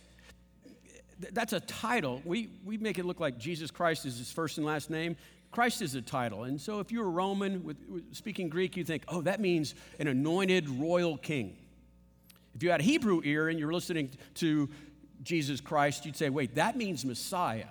th- 1.22 1.34
that's 1.34 1.52
a 1.54 1.60
title. 1.60 2.22
We, 2.24 2.50
we 2.64 2.78
make 2.78 2.98
it 2.98 3.06
look 3.06 3.20
like 3.20 3.38
Jesus 3.38 3.70
Christ 3.70 4.06
is 4.06 4.18
his 4.18 4.32
first 4.32 4.58
and 4.58 4.66
last 4.66 4.90
name. 4.90 5.18
Christ 5.52 5.82
is 5.82 5.96
a 5.96 6.02
title. 6.02 6.46
And 6.46 6.60
so 6.60 6.80
if 6.80 6.92
you're 6.92 7.06
a 7.06 7.10
Roman 7.10 7.64
with, 7.64 7.78
with 7.90 8.16
speaking 8.16 8.50
Greek, 8.50 8.78
you 8.78 8.84
think, 8.84 9.04
oh, 9.08 9.22
that 9.22 9.40
means 9.40 9.76
an 10.00 10.08
anointed 10.08 10.70
royal 10.70 11.18
king. 11.18 11.58
If 12.56 12.64
you 12.64 12.72
had 12.72 12.80
a 12.80 12.84
Hebrew 12.84 13.22
ear 13.24 13.50
and 13.50 13.60
you're 13.60 13.74
listening 13.74 14.12
to 14.36 14.70
Jesus 15.22 15.60
Christ, 15.60 16.06
you'd 16.06 16.16
say, 16.16 16.30
wait, 16.30 16.56
that 16.56 16.78
means 16.78 17.04
Messiah. 17.04 17.66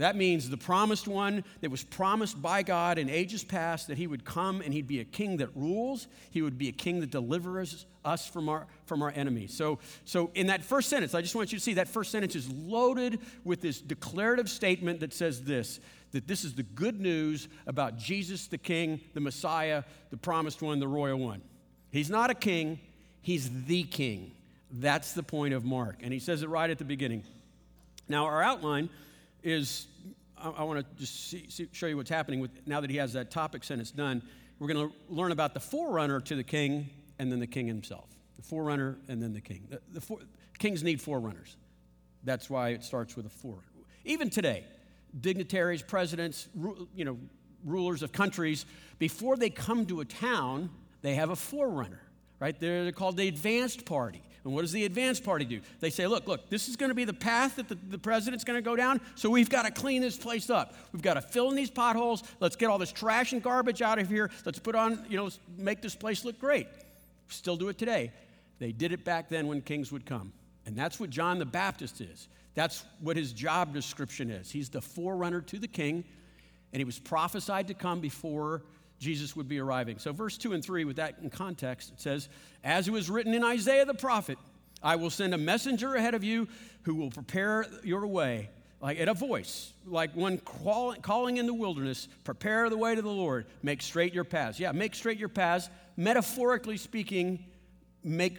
That 0.00 0.16
means 0.16 0.48
the 0.48 0.56
promised 0.56 1.06
one 1.06 1.44
that 1.60 1.70
was 1.70 1.84
promised 1.84 2.40
by 2.40 2.62
God 2.62 2.96
in 2.96 3.10
ages 3.10 3.44
past 3.44 3.88
that 3.88 3.98
he 3.98 4.06
would 4.06 4.24
come 4.24 4.62
and 4.62 4.72
he'd 4.72 4.86
be 4.86 5.00
a 5.00 5.04
king 5.04 5.36
that 5.36 5.50
rules. 5.54 6.06
He 6.30 6.40
would 6.40 6.56
be 6.56 6.70
a 6.70 6.72
king 6.72 7.00
that 7.00 7.10
delivers 7.10 7.84
us 8.02 8.26
from 8.26 8.48
our, 8.48 8.66
from 8.86 9.02
our 9.02 9.10
enemies. 9.14 9.52
So, 9.52 9.78
so, 10.06 10.30
in 10.34 10.46
that 10.46 10.64
first 10.64 10.88
sentence, 10.88 11.14
I 11.14 11.20
just 11.20 11.34
want 11.34 11.52
you 11.52 11.58
to 11.58 11.62
see 11.62 11.74
that 11.74 11.86
first 11.86 12.10
sentence 12.12 12.34
is 12.34 12.50
loaded 12.50 13.18
with 13.44 13.60
this 13.60 13.78
declarative 13.78 14.48
statement 14.48 15.00
that 15.00 15.12
says 15.12 15.44
this 15.44 15.80
that 16.12 16.26
this 16.26 16.44
is 16.44 16.54
the 16.54 16.62
good 16.62 16.98
news 16.98 17.48
about 17.66 17.98
Jesus, 17.98 18.46
the 18.46 18.58
king, 18.58 19.02
the 19.12 19.20
Messiah, 19.20 19.84
the 20.10 20.16
promised 20.16 20.62
one, 20.62 20.80
the 20.80 20.88
royal 20.88 21.18
one. 21.18 21.42
He's 21.92 22.08
not 22.08 22.30
a 22.30 22.34
king, 22.34 22.80
he's 23.20 23.64
the 23.66 23.82
king. 23.82 24.32
That's 24.72 25.12
the 25.12 25.22
point 25.22 25.52
of 25.52 25.62
Mark. 25.62 25.98
And 26.02 26.10
he 26.10 26.20
says 26.20 26.42
it 26.42 26.48
right 26.48 26.70
at 26.70 26.78
the 26.78 26.84
beginning. 26.84 27.22
Now, 28.08 28.24
our 28.24 28.42
outline 28.42 28.88
is 29.42 29.86
I, 30.42 30.50
I 30.50 30.62
want 30.62 30.80
to 30.80 31.00
just 31.00 31.30
see, 31.30 31.46
see, 31.48 31.68
show 31.72 31.86
you 31.86 31.96
what's 31.96 32.10
happening 32.10 32.40
with 32.40 32.50
now 32.66 32.80
that 32.80 32.90
he 32.90 32.96
has 32.96 33.12
that 33.14 33.30
topic 33.30 33.64
sentence 33.64 33.90
done. 33.90 34.22
We're 34.58 34.68
going 34.68 34.88
to 34.88 34.94
learn 35.08 35.32
about 35.32 35.54
the 35.54 35.60
forerunner 35.60 36.20
to 36.20 36.34
the 36.34 36.44
king 36.44 36.90
and 37.18 37.30
then 37.30 37.40
the 37.40 37.46
king 37.46 37.66
himself. 37.66 38.08
The 38.36 38.42
forerunner 38.42 38.98
and 39.08 39.22
then 39.22 39.32
the 39.32 39.40
king. 39.40 39.66
The, 39.68 39.80
the 39.92 40.00
for, 40.00 40.18
kings 40.58 40.82
need 40.82 41.00
forerunners. 41.00 41.56
That's 42.24 42.50
why 42.50 42.70
it 42.70 42.84
starts 42.84 43.16
with 43.16 43.26
a 43.26 43.30
forerunner. 43.30 43.64
Even 44.04 44.30
today, 44.30 44.64
dignitaries, 45.18 45.82
presidents, 45.82 46.48
you 46.94 47.04
know, 47.04 47.18
rulers 47.64 48.02
of 48.02 48.12
countries, 48.12 48.66
before 48.98 49.36
they 49.36 49.50
come 49.50 49.86
to 49.86 50.00
a 50.00 50.04
town, 50.04 50.70
they 51.02 51.14
have 51.14 51.30
a 51.30 51.36
forerunner, 51.36 52.02
right? 52.38 52.58
They're 52.58 52.92
called 52.92 53.16
the 53.16 53.28
advanced 53.28 53.84
party 53.84 54.22
And 54.44 54.54
what 54.54 54.62
does 54.62 54.72
the 54.72 54.84
advance 54.86 55.20
party 55.20 55.44
do? 55.44 55.60
They 55.80 55.90
say, 55.90 56.06
look, 56.06 56.26
look, 56.26 56.48
this 56.48 56.68
is 56.68 56.76
going 56.76 56.88
to 56.88 56.94
be 56.94 57.04
the 57.04 57.12
path 57.12 57.56
that 57.56 57.68
the, 57.68 57.76
the 57.88 57.98
president's 57.98 58.44
going 58.44 58.56
to 58.56 58.62
go 58.62 58.74
down, 58.74 59.00
so 59.14 59.28
we've 59.28 59.50
got 59.50 59.62
to 59.62 59.70
clean 59.70 60.00
this 60.00 60.16
place 60.16 60.48
up. 60.48 60.74
We've 60.92 61.02
got 61.02 61.14
to 61.14 61.20
fill 61.20 61.50
in 61.50 61.56
these 61.56 61.70
potholes. 61.70 62.22
Let's 62.40 62.56
get 62.56 62.66
all 62.66 62.78
this 62.78 62.92
trash 62.92 63.32
and 63.32 63.42
garbage 63.42 63.82
out 63.82 63.98
of 63.98 64.08
here. 64.08 64.30
Let's 64.46 64.58
put 64.58 64.74
on, 64.74 65.04
you 65.08 65.16
know, 65.16 65.28
make 65.58 65.82
this 65.82 65.94
place 65.94 66.24
look 66.24 66.38
great. 66.38 66.68
Still 67.28 67.56
do 67.56 67.68
it 67.68 67.76
today. 67.76 68.12
They 68.58 68.72
did 68.72 68.92
it 68.92 69.04
back 69.04 69.28
then 69.28 69.46
when 69.46 69.60
kings 69.60 69.92
would 69.92 70.06
come. 70.06 70.32
And 70.66 70.76
that's 70.76 70.98
what 70.98 71.10
John 71.10 71.38
the 71.38 71.46
Baptist 71.46 72.00
is. 72.00 72.28
That's 72.54 72.84
what 73.00 73.16
his 73.16 73.32
job 73.32 73.72
description 73.72 74.30
is. 74.30 74.50
He's 74.50 74.68
the 74.68 74.80
forerunner 74.80 75.40
to 75.42 75.58
the 75.58 75.68
king, 75.68 76.04
and 76.72 76.80
he 76.80 76.84
was 76.84 76.98
prophesied 76.98 77.68
to 77.68 77.74
come 77.74 78.00
before 78.00 78.62
Jesus 79.00 79.34
would 79.34 79.48
be 79.48 79.58
arriving. 79.58 79.98
So, 79.98 80.12
verse 80.12 80.38
2 80.38 80.52
and 80.52 80.62
3, 80.62 80.84
with 80.84 80.96
that 80.96 81.16
in 81.22 81.30
context, 81.30 81.90
it 81.90 82.00
says, 82.00 82.28
As 82.62 82.86
it 82.86 82.92
was 82.92 83.10
written 83.10 83.34
in 83.34 83.42
Isaiah 83.42 83.86
the 83.86 83.94
prophet, 83.94 84.38
I 84.82 84.96
will 84.96 85.10
send 85.10 85.34
a 85.34 85.38
messenger 85.38 85.94
ahead 85.94 86.14
of 86.14 86.22
you 86.22 86.46
who 86.82 86.94
will 86.94 87.10
prepare 87.10 87.66
your 87.82 88.06
way. 88.06 88.50
Like 88.80 88.98
at 88.98 89.08
a 89.08 89.14
voice, 89.14 89.72
like 89.86 90.16
one 90.16 90.38
call, 90.38 90.94
calling 90.94 91.36
in 91.36 91.46
the 91.46 91.52
wilderness, 91.52 92.08
prepare 92.24 92.70
the 92.70 92.78
way 92.78 92.94
to 92.94 93.02
the 93.02 93.08
Lord, 93.08 93.46
make 93.62 93.82
straight 93.82 94.14
your 94.14 94.24
paths. 94.24 94.58
Yeah, 94.58 94.72
make 94.72 94.94
straight 94.94 95.18
your 95.18 95.28
paths. 95.28 95.68
Metaphorically 95.98 96.78
speaking, 96.78 97.44
make 98.02 98.38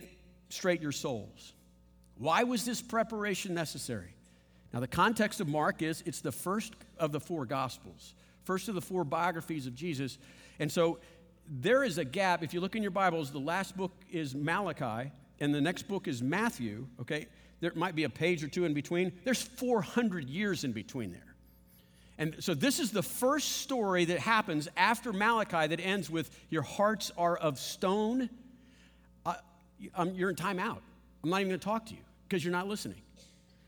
straight 0.50 0.82
your 0.82 0.92
souls. 0.92 1.54
Why 2.18 2.44
was 2.44 2.66
this 2.66 2.82
preparation 2.82 3.54
necessary? 3.54 4.16
Now, 4.74 4.80
the 4.80 4.88
context 4.88 5.42
of 5.42 5.48
Mark 5.48 5.82
is 5.82 6.02
it's 6.06 6.22
the 6.22 6.32
first 6.32 6.74
of 6.98 7.12
the 7.12 7.20
four 7.20 7.46
Gospels, 7.46 8.14
first 8.44 8.68
of 8.68 8.76
the 8.76 8.82
four 8.82 9.04
biographies 9.04 9.68
of 9.68 9.76
Jesus. 9.76 10.18
And 10.60 10.72
so 10.72 11.00
there 11.50 11.84
is 11.84 11.98
a 11.98 12.06
gap. 12.06 12.44
If 12.44 12.54
you 12.54 12.62
look 12.62 12.76
in 12.76 12.82
your 12.82 12.92
Bibles, 12.92 13.32
the 13.32 13.40
last 13.40 13.76
book 13.76 13.92
is 14.10 14.36
Malachi, 14.36 15.12
and 15.40 15.54
the 15.54 15.62
next 15.62 15.84
book 15.88 16.08
is 16.08 16.22
Matthew, 16.22 16.88
okay? 17.02 17.28
There 17.60 17.72
might 17.76 17.96
be 17.96 18.04
a 18.04 18.10
page 18.10 18.44
or 18.44 18.48
two 18.48 18.66
in 18.66 18.74
between. 18.74 19.12
There's 19.24 19.42
400 19.42 20.30
years 20.30 20.64
in 20.64 20.72
between 20.72 21.12
there. 21.12 21.36
And 22.18 22.36
so 22.40 22.54
this 22.54 22.80
is 22.80 22.92
the 22.92 23.04
first 23.04 23.62
story 23.64 24.06
that 24.06 24.20
happens 24.20 24.68
after 24.78 25.12
Malachi 25.12 25.68
that 25.68 25.80
ends 25.80 26.10
with, 26.10 26.30
Your 26.50 26.62
hearts 26.62 27.12
are 27.18 27.36
of 27.36 27.60
stone. 27.60 28.30
Uh, 29.26 29.36
you're 29.80 30.30
in 30.30 30.36
timeout. 30.36 30.80
I'm 31.24 31.30
not 31.30 31.42
even 31.42 31.50
going 31.50 31.60
to 31.60 31.66
talk 31.66 31.88
to 31.88 31.94
you 31.94 32.02
because 32.28 32.44
you're 32.44 32.52
not 32.52 32.68
listening. 32.68 33.02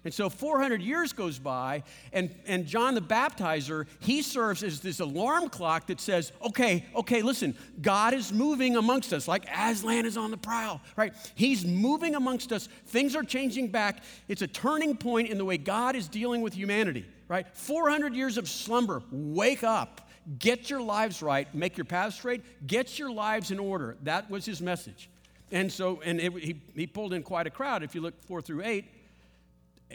And 0.06 0.14
so 0.14 0.30
400 0.30 0.82
years 0.82 1.14
goes 1.14 1.40
by, 1.40 1.84
and, 2.12 2.36
and 2.46 2.66
John 2.66 2.94
the 2.94 3.02
Baptizer, 3.02 3.86
he 4.00 4.22
serves 4.22 4.62
as 4.62 4.82
this 4.82 5.00
alarm 5.00 5.48
clock 5.48 5.88
that 5.88 6.02
says, 6.02 6.34
okay, 6.46 6.86
okay, 6.94 7.22
listen, 7.22 7.56
God 7.82 8.14
is 8.14 8.34
moving 8.34 8.76
amongst 8.76 9.14
us, 9.14 9.30
like 9.30 9.46
Aslan 9.50 10.06
is 10.06 10.18
on 10.18 10.32
the 10.32 10.38
prowl, 10.38 10.82
right? 10.98 11.14
He's 11.36 11.66
moving 11.66 12.16
amongst 12.16 12.52
us. 12.52 12.68
Things 12.88 13.16
are 13.16 13.24
changing 13.24 13.70
back. 13.70 14.04
It's 14.28 14.42
a 14.42 14.48
turning 14.48 14.98
point 14.98 15.30
in 15.30 15.38
the 15.38 15.46
way 15.46 15.58
God 15.58 15.96
is 15.96 16.10
dealing 16.10 16.42
with 16.42 16.54
humanity, 16.54 17.06
right? 17.30 17.48
400 17.56 18.14
years 18.14 18.38
of 18.38 18.50
slumber. 18.50 19.04
Wake 19.10 19.64
up. 19.64 20.10
Get 20.40 20.70
your 20.70 20.82
lives 20.82 21.22
right. 21.22 21.54
Make 21.56 21.78
your 21.78 21.86
paths 21.86 22.16
straight. 22.16 22.44
Get 22.68 23.00
your 23.00 23.12
lives 23.12 23.52
in 23.52 23.60
order. 23.60 23.98
That 24.04 24.30
was 24.30 24.46
his 24.46 24.62
message. 24.62 25.10
And 25.52 25.72
so, 25.72 26.02
and 26.04 26.20
it, 26.20 26.34
he, 26.34 26.62
he 26.76 26.88
pulled 26.88 27.14
in 27.14 27.24
quite 27.24 27.48
a 27.48 27.50
crowd. 27.50 27.84
If 27.84 27.96
you 27.96 28.02
look 28.02 28.22
four 28.24 28.42
through 28.42 28.64
eight, 28.64 28.86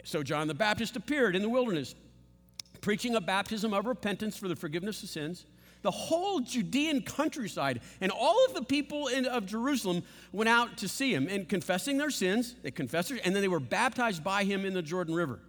so 0.03 0.23
John 0.23 0.47
the 0.47 0.53
Baptist 0.53 0.95
appeared 0.95 1.35
in 1.35 1.41
the 1.41 1.49
wilderness, 1.49 1.95
preaching 2.81 3.15
a 3.15 3.21
baptism 3.21 3.73
of 3.73 3.85
repentance 3.85 4.37
for 4.37 4.47
the 4.47 4.55
forgiveness 4.55 5.03
of 5.03 5.09
sins. 5.09 5.45
The 5.81 5.91
whole 5.91 6.41
Judean 6.41 7.01
countryside 7.03 7.79
and 8.01 8.11
all 8.11 8.45
of 8.47 8.53
the 8.53 8.63
people 8.63 9.07
in, 9.07 9.25
of 9.25 9.45
Jerusalem 9.45 10.03
went 10.33 10.49
out 10.49 10.77
to 10.77 10.89
see 10.89 11.13
him 11.13 11.27
and 11.29 11.47
confessing 11.47 11.97
their 11.97 12.09
sins. 12.09 12.55
They 12.61 12.71
confessed, 12.71 13.11
and 13.11 13.33
then 13.33 13.41
they 13.41 13.47
were 13.47 13.61
baptized 13.61 14.23
by 14.23 14.43
him 14.43 14.65
in 14.65 14.73
the 14.73 14.81
Jordan 14.81 15.15
River. 15.15 15.39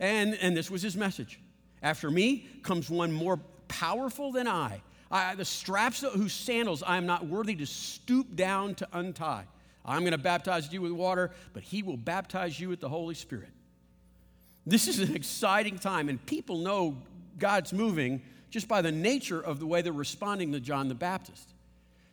And, 0.00 0.34
and 0.40 0.56
this 0.56 0.68
was 0.70 0.82
his 0.82 0.96
message. 0.96 1.38
After 1.80 2.10
me 2.10 2.46
comes 2.62 2.90
one 2.90 3.12
more 3.12 3.38
powerful 3.68 4.32
than 4.32 4.48
I. 4.48 4.82
I 5.10 5.34
the 5.34 5.44
straps 5.44 6.02
of 6.02 6.14
whose 6.14 6.32
sandals 6.32 6.82
I 6.82 6.96
am 6.96 7.06
not 7.06 7.26
worthy 7.26 7.54
to 7.56 7.66
stoop 7.66 8.34
down 8.34 8.74
to 8.76 8.88
untie. 8.92 9.44
I'm 9.84 10.00
going 10.00 10.12
to 10.12 10.18
baptize 10.18 10.72
you 10.72 10.80
with 10.80 10.92
water, 10.92 11.30
but 11.52 11.62
he 11.62 11.82
will 11.82 11.96
baptize 11.96 12.58
you 12.58 12.68
with 12.68 12.80
the 12.80 12.88
Holy 12.88 13.14
Spirit. 13.14 13.50
This 14.64 14.86
is 14.88 15.00
an 15.00 15.14
exciting 15.16 15.78
time, 15.78 16.08
and 16.08 16.24
people 16.24 16.58
know 16.58 16.96
God's 17.38 17.72
moving 17.72 18.22
just 18.50 18.68
by 18.68 18.82
the 18.82 18.92
nature 18.92 19.40
of 19.40 19.58
the 19.58 19.66
way 19.66 19.82
they're 19.82 19.92
responding 19.92 20.52
to 20.52 20.60
John 20.60 20.88
the 20.88 20.94
Baptist. 20.94 21.54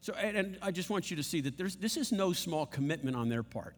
So, 0.02 0.14
and, 0.14 0.38
and 0.38 0.58
I 0.62 0.72
just 0.72 0.90
want 0.90 1.12
you 1.12 1.18
to 1.18 1.24
see 1.24 1.42
that 1.42 1.58
this 1.58 1.98
is 1.98 2.12
no 2.12 2.34
small 2.34 2.66
commitment 2.66 3.16
on 3.16 3.30
their 3.30 3.44
part. 3.44 3.76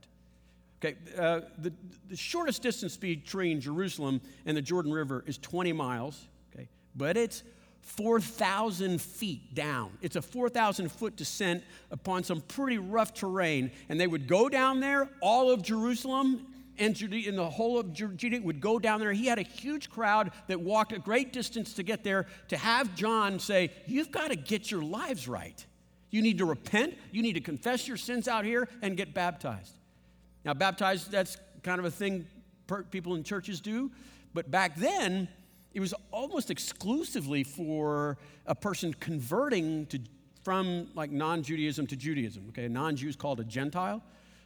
Okay, 0.84 0.96
uh, 1.18 1.42
the, 1.58 1.74
the 2.10 2.16
shortest 2.16 2.62
distance 2.64 2.98
between 2.98 3.62
Jerusalem 3.62 4.22
and 4.46 4.56
the 4.56 4.62
Jordan 4.62 4.92
River 4.92 5.24
is 5.28 5.38
20 5.38 5.74
miles, 5.74 6.28
okay, 6.54 6.70
but 6.96 7.18
it's 7.18 7.44
4,000 7.82 9.02
feet 9.02 9.54
down. 9.54 9.92
It's 10.02 10.16
a 10.16 10.22
4,000 10.22 10.92
foot 10.92 11.16
descent 11.16 11.64
upon 11.92 12.24
some 12.24 12.42
pretty 12.42 12.78
rough 12.78 13.14
terrain. 13.14 13.72
And 13.90 14.00
they 14.00 14.08
would 14.08 14.28
go 14.28 14.50
down 14.50 14.80
there, 14.80 15.10
all 15.20 15.52
of 15.52 15.62
Jerusalem 15.62 16.46
and 16.82 16.96
Judea, 16.96 17.30
and 17.30 17.38
the 17.38 17.50
whole 17.50 17.80
of 17.80 17.94
Judea 17.94 18.42
would 18.42 18.60
go 18.60 18.80
down 18.80 19.00
there. 19.00 19.14
He 19.14 19.28
had 19.28 19.38
a 19.38 19.44
huge 19.44 19.90
crowd 19.90 20.32
that 20.48 20.60
walked 20.60 20.92
a 20.92 21.00
great 21.00 21.32
distance 21.32 21.74
to 21.76 21.84
get 21.84 22.04
there 22.04 22.26
to 22.48 22.58
have 22.58 22.96
John 22.96 23.38
say, 23.40 23.72
You've 23.86 24.12
got 24.12 24.30
to 24.30 24.36
get 24.36 24.72
your 24.72 24.82
lives 24.82 25.28
right. 25.28 25.64
You 26.10 26.24
need 26.24 26.40
to 26.40 26.46
repent, 26.46 26.96
you 27.12 27.22
need 27.22 27.34
to 27.34 27.42
confess 27.42 27.88
your 27.88 27.98
sins 27.98 28.28
out 28.28 28.46
here 28.46 28.68
and 28.82 28.98
get 28.98 29.14
baptized. 29.14 29.74
Now, 30.44 30.56
baptized, 30.56 31.12
that's 31.12 31.38
kind 31.62 31.78
of 31.78 31.86
a 31.86 31.92
thing 31.92 32.26
people 32.90 33.14
in 33.14 33.24
churches 33.24 33.62
do. 33.62 33.92
But 34.34 34.50
back 34.50 34.76
then, 34.76 35.28
it 35.74 35.80
was 35.80 35.94
almost 36.10 36.50
exclusively 36.50 37.44
for 37.44 38.18
a 38.48 38.56
person 38.56 38.94
converting 39.00 39.86
to, 39.88 40.00
from 40.44 40.88
like 40.96 41.12
non-Judaism 41.12 41.86
to 41.88 41.96
Judaism. 41.96 42.46
Okay, 42.50 42.66
a 42.66 42.70
non-Jew 42.70 43.08
is 43.08 43.16
called 43.16 43.40
a 43.40 43.44
Gentile. 43.44 44.02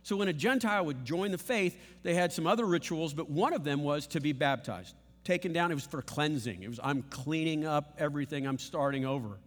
So 0.06 0.16
when 0.16 0.28
a 0.28 0.34
Gentile 0.34 0.86
would 0.86 1.04
join 1.04 1.32
the 1.32 1.38
faith, 1.40 1.76
they 2.04 2.14
had 2.14 2.32
some 2.32 2.46
other 2.46 2.64
rituals, 2.64 3.16
but 3.16 3.28
one 3.28 3.54
of 3.54 3.64
them 3.64 3.82
was 3.84 4.06
to 4.08 4.22
be 4.22 4.34
baptized. 4.34 4.94
Taken 5.24 5.52
down, 5.52 5.72
it 5.72 5.74
was 5.74 5.88
for 5.88 6.04
cleansing. 6.04 6.62
It 6.62 6.70
was, 6.70 6.80
I'm 6.84 7.02
cleaning 7.10 7.66
up 7.66 7.96
everything, 7.98 8.46
I'm 8.46 8.60
starting 8.60 9.04
over. 9.04 9.40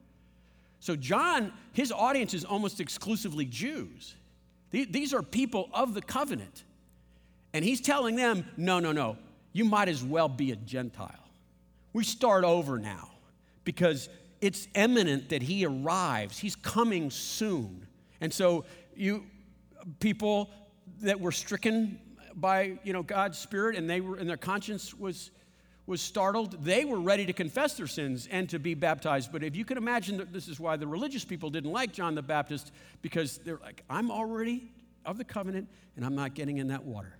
So 0.80 0.96
John, 0.96 1.52
his 1.74 1.92
audience 1.92 2.34
is 2.34 2.44
almost 2.44 2.80
exclusively 2.80 3.44
Jews. 3.44 4.16
These 4.72 5.14
are 5.14 5.22
people 5.22 5.70
of 5.72 5.94
the 5.94 6.02
covenant. 6.02 6.64
And 7.52 7.64
he's 7.64 7.80
telling 7.80 8.16
them, 8.16 8.44
no, 8.56 8.80
no, 8.80 8.90
no, 8.90 9.16
you 9.52 9.64
might 9.64 9.88
as 9.88 10.02
well 10.02 10.28
be 10.28 10.50
a 10.50 10.56
Gentile. 10.56 11.14
We 11.92 12.02
start 12.02 12.42
over 12.42 12.80
now 12.80 13.10
because 13.62 14.08
it's 14.40 14.66
imminent 14.74 15.28
that 15.28 15.42
he 15.42 15.64
arrives. 15.64 16.36
He's 16.36 16.56
coming 16.56 17.12
soon. 17.12 17.86
And 18.20 18.34
so 18.34 18.64
you 18.96 19.24
people 20.00 20.50
that 21.00 21.20
were 21.20 21.32
stricken 21.32 21.98
by 22.34 22.78
you 22.84 22.92
know 22.92 23.02
God's 23.02 23.38
spirit 23.38 23.76
and 23.76 23.88
they 23.88 24.00
were 24.00 24.16
and 24.16 24.28
their 24.28 24.36
conscience 24.36 24.94
was 24.94 25.30
was 25.86 26.02
startled 26.02 26.62
they 26.64 26.84
were 26.84 27.00
ready 27.00 27.24
to 27.24 27.32
confess 27.32 27.74
their 27.74 27.86
sins 27.86 28.28
and 28.30 28.48
to 28.50 28.58
be 28.58 28.74
baptized. 28.74 29.32
But 29.32 29.42
if 29.42 29.56
you 29.56 29.64
can 29.64 29.78
imagine 29.78 30.18
that 30.18 30.32
this 30.32 30.46
is 30.46 30.60
why 30.60 30.76
the 30.76 30.86
religious 30.86 31.24
people 31.24 31.50
didn't 31.50 31.72
like 31.72 31.92
John 31.92 32.14
the 32.14 32.22
Baptist 32.22 32.72
because 33.02 33.38
they're 33.38 33.60
like 33.62 33.82
I'm 33.88 34.10
already 34.10 34.70
of 35.04 35.18
the 35.18 35.24
covenant 35.24 35.68
and 35.96 36.04
I'm 36.04 36.14
not 36.14 36.34
getting 36.34 36.58
in 36.58 36.68
that 36.68 36.84
water. 36.84 37.14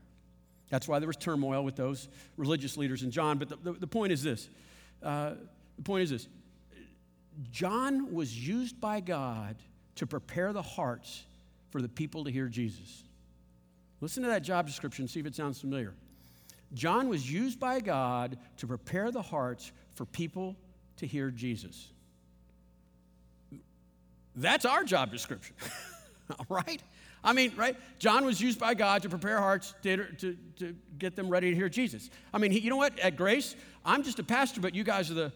That's 0.71 0.87
why 0.87 0.99
there 0.99 1.07
was 1.07 1.17
turmoil 1.17 1.65
with 1.65 1.77
those 1.77 2.09
religious 2.37 2.77
leaders 2.77 3.03
in 3.03 3.11
John. 3.11 3.39
But 3.39 3.49
the, 3.49 3.57
the, 3.57 3.73
the 3.73 3.87
point 3.87 4.13
is 4.13 4.23
this 4.23 4.49
uh, 5.03 5.35
the 5.77 5.83
point 5.83 6.03
is 6.03 6.11
this. 6.11 6.29
John 7.51 8.13
was 8.13 8.37
used 8.37 8.81
by 8.81 9.01
God 9.01 9.57
to 9.95 10.07
prepare 10.07 10.53
the 10.53 10.63
hearts 10.63 11.25
for 11.71 11.83
the 11.83 11.89
people 11.89 12.25
to 12.25 12.31
hear 12.31 12.49
Jesus. 12.49 13.05
Listen 14.01 14.23
to 14.23 14.29
that 14.29 14.43
job 14.43 14.67
description, 14.67 15.09
see 15.09 15.21
if 15.21 15.27
it 15.27 15.35
sounds 15.35 15.61
familiar. 15.61 15.95
John 16.75 17.09
was 17.09 17.31
used 17.31 17.59
by 17.59 17.81
God 17.81 18.39
to 18.59 18.67
prepare 18.67 19.11
the 19.11 19.23
hearts 19.23 19.73
for 19.95 20.05
people 20.05 20.57
to 20.99 21.07
hear 21.07 21.31
Jesus. 21.31 21.89
That's 24.37 24.65
our 24.65 24.85
job 24.85 25.11
description, 25.11 25.57
all 26.39 26.47
right? 26.49 26.83
I 27.25 27.33
mean, 27.33 27.53
right? 27.57 27.77
John 27.99 28.25
was 28.25 28.41
used 28.41 28.61
by 28.61 28.75
God 28.75 29.03
to 29.03 29.09
prepare 29.09 29.39
hearts 29.39 29.75
to, 29.83 30.05
to, 30.15 30.37
to 30.59 30.77
get 30.99 31.17
them 31.17 31.29
ready 31.29 31.51
to 31.51 31.57
hear 31.57 31.69
Jesus. 31.69 32.11
I 32.33 32.39
mean, 32.39 32.53
he, 32.53 32.61
you 32.61 32.71
know 32.71 32.77
what? 32.77 32.97
At 33.01 33.17
Grace, 33.17 33.57
I'm 33.85 34.05
just 34.05 34.21
a 34.21 34.23
pastor, 34.23 34.61
but 34.61 34.75
you 34.75 34.85
guys 34.85 35.11
are 35.11 35.15
the, 35.15 35.33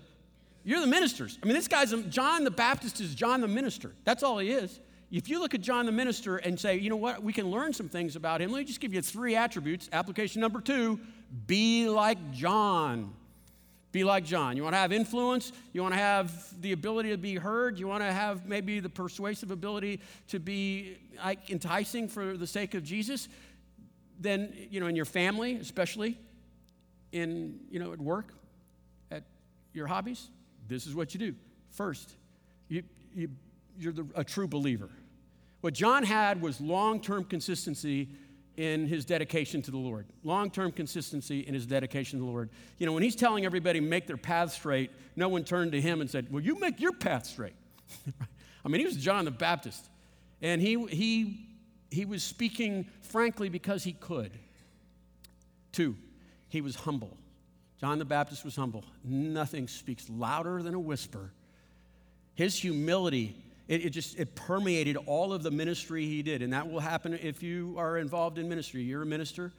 you're 0.64 0.80
the 0.80 0.86
ministers. 0.86 1.38
I 1.42 1.46
mean, 1.46 1.54
this 1.54 1.66
guy's, 1.66 1.92
John 2.08 2.44
the 2.44 2.50
Baptist 2.52 3.00
is 3.00 3.14
John 3.14 3.40
the 3.40 3.48
minister. 3.48 3.92
That's 4.04 4.22
all 4.22 4.38
he 4.38 4.52
is. 4.52 4.78
If 5.12 5.28
you 5.28 5.38
look 5.38 5.54
at 5.54 5.60
John 5.60 5.86
the 5.86 5.92
minister 5.92 6.38
and 6.38 6.58
say, 6.58 6.78
you 6.78 6.90
know 6.90 6.96
what, 6.96 7.22
we 7.22 7.32
can 7.32 7.50
learn 7.50 7.72
some 7.72 7.88
things 7.88 8.16
about 8.16 8.40
him, 8.40 8.50
let 8.50 8.60
me 8.60 8.64
just 8.64 8.80
give 8.80 8.92
you 8.94 9.02
three 9.02 9.36
attributes. 9.36 9.88
Application 9.92 10.40
number 10.40 10.60
two 10.60 10.98
be 11.46 11.88
like 11.88 12.32
John. 12.32 13.12
Be 13.92 14.04
like 14.04 14.24
John. 14.24 14.56
You 14.56 14.62
want 14.62 14.72
to 14.72 14.78
have 14.78 14.90
influence? 14.90 15.52
You 15.74 15.82
want 15.82 15.92
to 15.92 16.00
have 16.00 16.60
the 16.62 16.72
ability 16.72 17.10
to 17.10 17.18
be 17.18 17.36
heard? 17.36 17.78
You 17.78 17.86
want 17.86 18.02
to 18.02 18.10
have 18.10 18.46
maybe 18.46 18.80
the 18.80 18.88
persuasive 18.88 19.50
ability 19.50 20.00
to 20.28 20.38
be 20.38 20.96
like, 21.22 21.50
enticing 21.50 22.08
for 22.08 22.36
the 22.36 22.46
sake 22.46 22.74
of 22.74 22.82
Jesus? 22.82 23.28
then, 24.22 24.52
you 24.70 24.80
know, 24.80 24.86
in 24.86 24.96
your 24.96 25.04
family, 25.04 25.56
especially 25.56 26.18
in, 27.10 27.58
you 27.70 27.78
know, 27.78 27.92
at 27.92 28.00
work, 28.00 28.32
at 29.10 29.24
your 29.74 29.86
hobbies, 29.86 30.28
this 30.68 30.86
is 30.86 30.94
what 30.94 31.12
you 31.12 31.20
do. 31.20 31.34
First, 31.70 32.14
you, 32.68 32.82
you, 33.14 33.28
you're 33.78 33.92
the, 33.92 34.06
a 34.14 34.24
true 34.24 34.46
believer. 34.46 34.90
What 35.62 35.74
John 35.74 36.02
had 36.02 36.42
was 36.42 36.60
long 36.60 37.00
term 37.00 37.24
consistency 37.24 38.08
in 38.56 38.86
his 38.86 39.04
dedication 39.04 39.62
to 39.62 39.70
the 39.70 39.78
Lord. 39.78 40.06
Long 40.24 40.50
term 40.50 40.72
consistency 40.72 41.40
in 41.40 41.54
his 41.54 41.66
dedication 41.66 42.18
to 42.18 42.24
the 42.24 42.30
Lord. 42.30 42.50
You 42.78 42.86
know, 42.86 42.92
when 42.92 43.02
he's 43.02 43.16
telling 43.16 43.46
everybody 43.46 43.80
make 43.80 44.06
their 44.06 44.16
path 44.16 44.52
straight, 44.52 44.90
no 45.16 45.28
one 45.28 45.44
turned 45.44 45.72
to 45.72 45.80
him 45.80 46.00
and 46.00 46.10
said, 46.10 46.30
Well, 46.30 46.42
you 46.42 46.58
make 46.58 46.80
your 46.80 46.92
path 46.92 47.26
straight. 47.26 47.54
I 48.64 48.68
mean, 48.68 48.80
he 48.80 48.86
was 48.86 48.96
John 48.96 49.24
the 49.24 49.30
Baptist. 49.30 49.88
And 50.42 50.60
he, 50.60 50.84
he, 50.86 51.46
he 51.90 52.04
was 52.04 52.24
speaking 52.24 52.88
frankly 53.00 53.48
because 53.48 53.84
he 53.84 53.92
could. 53.92 54.32
Two, 55.70 55.96
he 56.48 56.60
was 56.60 56.74
humble. 56.74 57.16
John 57.80 57.98
the 57.98 58.04
Baptist 58.04 58.44
was 58.44 58.56
humble. 58.56 58.84
Nothing 59.04 59.68
speaks 59.68 60.10
louder 60.10 60.62
than 60.62 60.74
a 60.74 60.80
whisper. 60.80 61.32
His 62.34 62.58
humility 62.58 63.36
it, 63.72 63.86
it, 63.86 63.90
just 63.90 64.18
it 64.18 64.34
permeated 64.34 64.96
all 65.06 65.32
of 65.32 65.42
the 65.42 65.50
ministry 65.50 66.06
he 66.06 66.22
did 66.22 66.42
and 66.42 66.52
that 66.52 66.70
will 66.70 66.80
happen 66.80 67.14
if 67.14 67.42
you 67.42 67.74
are 67.78 67.98
involved 67.98 68.38
in 68.38 68.48
ministry. 68.48 68.82
You're 68.82 69.02
a 69.02 69.06
minister 69.06 69.52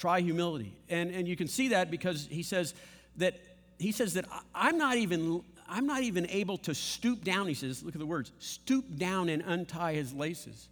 try 0.00 0.20
humility. 0.20 0.74
And, 0.88 1.10
and 1.10 1.28
you 1.28 1.36
can 1.36 1.46
see 1.46 1.68
that 1.68 1.90
because 1.90 2.26
he 2.30 2.42
says 2.42 2.74
that 3.16 3.38
he 3.78 3.92
says 3.92 4.14
that 4.14 4.24
i'm 4.54 4.78
not 4.78 4.96
even 4.96 5.42
i'm 5.68 5.86
not 5.86 6.02
even 6.02 6.26
able 6.30 6.56
to 6.58 6.74
stoop 6.74 7.24
down 7.24 7.46
he 7.46 7.54
says 7.54 7.82
look 7.82 7.94
at 7.94 7.98
the 7.98 8.06
words 8.06 8.32
stoop 8.38 8.96
down 8.96 9.28
and 9.28 9.42
untie 9.46 9.94
his 9.94 10.14
laces. 10.14 10.68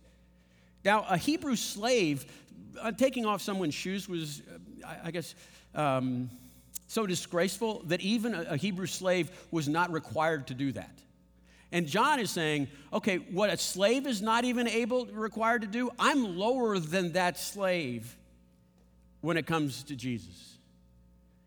Now 0.84 1.04
a 1.08 1.18
hebrew 1.18 1.56
slave 1.56 2.24
uh, 2.80 2.92
taking 2.92 3.26
off 3.26 3.42
someone's 3.42 3.74
shoes 3.74 4.08
was 4.08 4.40
uh, 4.40 4.86
I, 4.86 5.08
I, 5.08 5.10
guess 5.10 5.34
um, 5.74 6.30
so 6.86 7.06
disgraceful 7.06 7.82
that 7.86 8.00
even 8.00 8.34
a, 8.34 8.42
a 8.50 8.56
hebrew 8.56 8.86
slave 8.86 9.30
was 9.50 9.68
not 9.68 9.92
required 9.92 10.46
to 10.46 10.54
do 10.54 10.72
that 10.72 10.98
and 11.70 11.86
John 11.86 12.18
is 12.18 12.30
saying, 12.30 12.68
okay, 12.92 13.16
what 13.16 13.50
a 13.50 13.56
slave 13.56 14.06
is 14.06 14.22
not 14.22 14.44
even 14.44 14.66
able, 14.66 15.06
required 15.06 15.62
to 15.62 15.68
do, 15.68 15.90
I'm 15.98 16.38
lower 16.38 16.78
than 16.78 17.12
that 17.12 17.38
slave 17.38 18.16
when 19.20 19.36
it 19.36 19.46
comes 19.46 19.82
to 19.84 19.96
Jesus. 19.96 20.56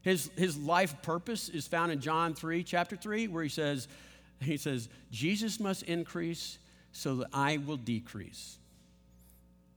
His, 0.02 0.30
his 0.36 0.58
life 0.58 1.02
purpose 1.02 1.50
is 1.50 1.68
found 1.68 1.92
in 1.92 2.00
John 2.02 2.34
3, 2.34 2.64
chapter 2.64 2.96
3, 2.96 3.28
where 3.28 3.44
he 3.44 3.50
says, 3.50 3.88
he 4.40 4.58
says, 4.58 4.90
Jesus 5.12 5.60
must 5.60 5.84
increase 5.84 6.58
so 6.92 7.16
that 7.18 7.28
I 7.34 7.58
will 7.58 7.78
decrease. 7.78 8.58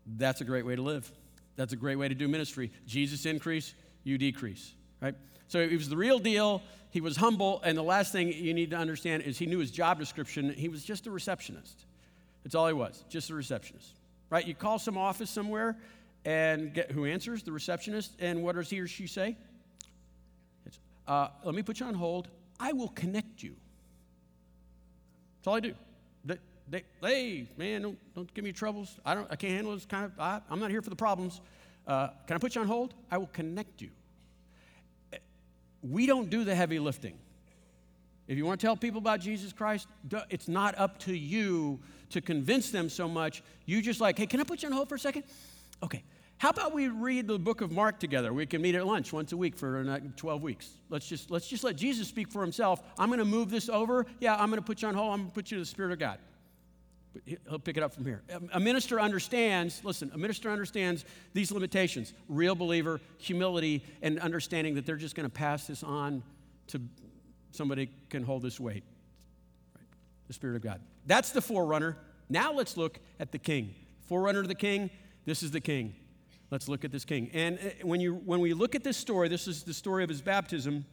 That's 0.07 0.41
a 0.41 0.45
great 0.45 0.67
way 0.67 0.77
to 0.77 0.83
live. 0.83 1.11
That's 1.57 1.73
a 1.73 1.77
great 1.77 1.97
way 1.97 2.09
to 2.09 2.15
do 2.15 2.29
ministry. 2.29 2.71
Jesus 2.87 3.27
increase, 3.27 3.75
you 4.03 4.19
decrease, 4.19 4.73
right? 5.01 5.15
So 5.49 5.61
it 5.61 5.73
was 5.73 5.89
the 5.89 5.97
real 5.97 6.19
deal. 6.19 6.63
He 6.95 7.01
was 7.01 7.17
humble. 7.17 7.61
And 7.65 7.77
the 7.77 7.83
last 7.83 8.13
thing 8.13 8.33
you 8.33 8.55
need 8.55 8.71
to 8.71 8.77
understand 8.77 9.25
is 9.25 9.37
he 9.37 9.47
knew 9.47 9.59
his 9.59 9.73
job 9.73 9.99
description. 9.99 10.55
He 10.55 10.69
was 10.69 10.85
just 10.85 11.09
a 11.09 11.11
receptionist. 11.11 11.87
That's 12.45 12.55
all 12.55 12.69
he 12.69 12.73
was, 12.73 13.05
just 13.09 13.31
a 13.31 13.35
receptionist. 13.35 13.97
Right? 14.31 14.47
You 14.47 14.55
call 14.55 14.79
some 14.79 14.97
office 14.97 15.29
somewhere 15.29 15.77
and 16.25 16.73
get 16.73 16.93
who 16.93 17.05
answers? 17.05 17.43
The 17.43 17.51
receptionist. 17.51 18.13
And 18.21 18.45
what 18.45 18.55
does 18.55 18.71
he 18.71 18.79
or 18.79 18.87
she 18.87 19.09
say? 19.09 19.37
Uh, 21.09 21.31
let 21.43 21.57
me 21.57 21.65
put 21.65 21.81
you 21.81 21.87
on 21.87 21.95
hold. 21.95 22.29
I 22.61 22.73
will 22.73 22.91
connect 22.91 23.43
you. 23.43 23.57
That's 25.39 25.49
all 25.49 25.57
I 25.57 25.61
do. 25.61 25.75
They, 26.25 26.39
they, 26.71 26.85
hey, 27.03 27.49
man, 27.57 27.83
don't, 27.83 28.15
don't 28.15 28.33
give 28.35 28.45
me 28.45 28.53
troubles. 28.53 29.01
I, 29.05 29.17
don't, 29.17 29.27
I 29.33 29.35
can't 29.35 29.53
handle 29.53 29.75
this 29.75 29.85
kind 29.85 30.05
of, 30.05 30.13
I, 30.21 30.41
am 30.49 30.61
not 30.61 30.71
here 30.71 30.81
for 30.81 30.91
the 30.91 30.97
problems. 30.97 31.41
Uh, 31.89 32.11
can 32.29 32.37
I 32.37 32.39
put 32.39 32.55
you 32.55 32.61
on 32.61 32.69
hold? 32.69 32.95
I 33.11 33.19
will 33.19 33.27
connect 33.27 33.83
you 33.83 33.91
we 35.89 36.07
don't 36.07 36.31
do 36.31 36.45
the 36.45 36.55
heavy 36.55 36.79
lifting. 36.79 37.19
If 38.27 38.39
you 38.39 38.47
want 38.47 38.61
to 38.61 38.67
tell 38.67 38.77
people 38.77 38.99
about 38.99 39.21
Jesus 39.21 39.53
Christ, 39.53 39.87
it's 40.31 40.49
not 40.49 40.79
up 40.79 40.99
to 41.01 41.15
you 41.15 41.79
to 42.11 42.21
convince 42.21 42.71
them 42.71 42.89
so 42.89 43.07
much. 43.07 43.43
You 43.67 43.83
just 43.83 44.01
like, 44.01 44.19
hey, 44.19 44.27
can 44.27 44.41
I 44.41 44.45
put 44.45 44.63
you 44.63 44.69
on 44.69 44.73
hold 44.73 44.89
for 44.89 44.95
a 44.95 44.99
second? 44.99 45.25
Okay. 45.83 46.03
How 46.39 46.51
about 46.51 46.75
we 46.75 46.89
read 46.89 47.29
the 47.29 47.39
book 47.39 47.61
of 47.61 47.71
Mark 47.71 47.99
together? 48.01 48.33
We 48.33 48.47
can 48.47 48.61
meet 48.61 48.75
at 48.75 48.87
lunch 48.87 49.13
once 49.13 49.33
a 49.33 49.37
week 49.37 49.57
for 49.57 49.79
uh, 49.89 50.01
12 50.17 50.43
weeks. 50.43 50.71
Let's 50.91 51.07
just, 51.07 51.31
let's 51.31 51.47
just 51.47 51.65
let 51.65 51.77
Jesus 51.77 52.09
speak 52.09 52.31
for 52.31 52.43
himself. 52.43 52.83
I'm 52.99 53.09
going 53.09 53.19
to 53.19 53.25
move 53.25 53.51
this 53.51 53.69
over. 53.69 54.07
Yeah, 54.21 54.35
I'm 54.35 54.49
going 54.49 54.61
to 54.61 54.67
put 54.67 54.83
you 54.83 54.89
on 54.89 54.95
hold. 54.95 55.13
I'm 55.13 55.19
going 55.21 55.31
to 55.31 55.35
put 55.35 55.51
you 55.51 55.59
to 55.59 55.63
the 55.63 55.67
Spirit 55.67 55.93
of 55.93 55.99
God. 55.99 56.19
He'll 57.25 57.59
pick 57.59 57.77
it 57.77 57.83
up 57.83 57.95
from 57.95 58.05
here. 58.05 58.23
A 58.53 58.61
minister 58.61 59.01
understands, 59.01 59.81
listen, 59.85 60.11
a 60.15 60.19
minister 60.19 60.51
understands 60.51 61.05
these 61.33 61.53
limitations 61.53 62.13
real 62.29 62.55
believer, 62.55 63.01
humility, 63.19 63.85
and 64.03 64.19
understanding 64.19 64.75
that 64.75 64.85
they're 64.87 64.97
just 64.97 65.15
going 65.15 65.29
to 65.29 65.35
pass 65.35 65.67
this 65.67 65.83
on 65.83 66.23
to 66.69 66.81
somebody 67.53 67.89
can 68.11 68.23
hold 68.23 68.43
this 68.43 68.59
weight. 68.59 68.85
Right? 69.77 69.87
The 70.27 70.33
Spirit 70.33 70.57
of 70.57 70.63
God. 70.63 70.81
That's 71.07 71.31
the 71.31 71.41
forerunner. 71.41 71.97
Now 72.29 72.53
let's 72.53 72.77
look 72.77 72.99
at 73.21 73.33
the 73.33 73.39
king. 73.39 73.75
Forerunner 74.09 74.43
to 74.43 74.49
the 74.49 74.55
king, 74.55 74.91
this 75.25 75.43
is 75.43 75.51
the 75.51 75.61
king. 75.61 75.95
Let's 76.51 76.69
look 76.69 76.85
at 76.85 76.93
this 76.93 77.05
king. 77.05 77.31
And 77.33 77.59
uh, 77.59 77.87
when, 77.87 78.01
you, 78.01 78.15
when 78.15 78.41
we 78.41 78.55
look 78.55 78.75
at 78.75 78.85
this 78.85 78.97
story, 78.97 79.29
this 79.29 79.49
is 79.49 79.63
the 79.63 79.75
story 79.75 80.05
of 80.05 80.09
his 80.09 80.21
baptism 80.21 80.85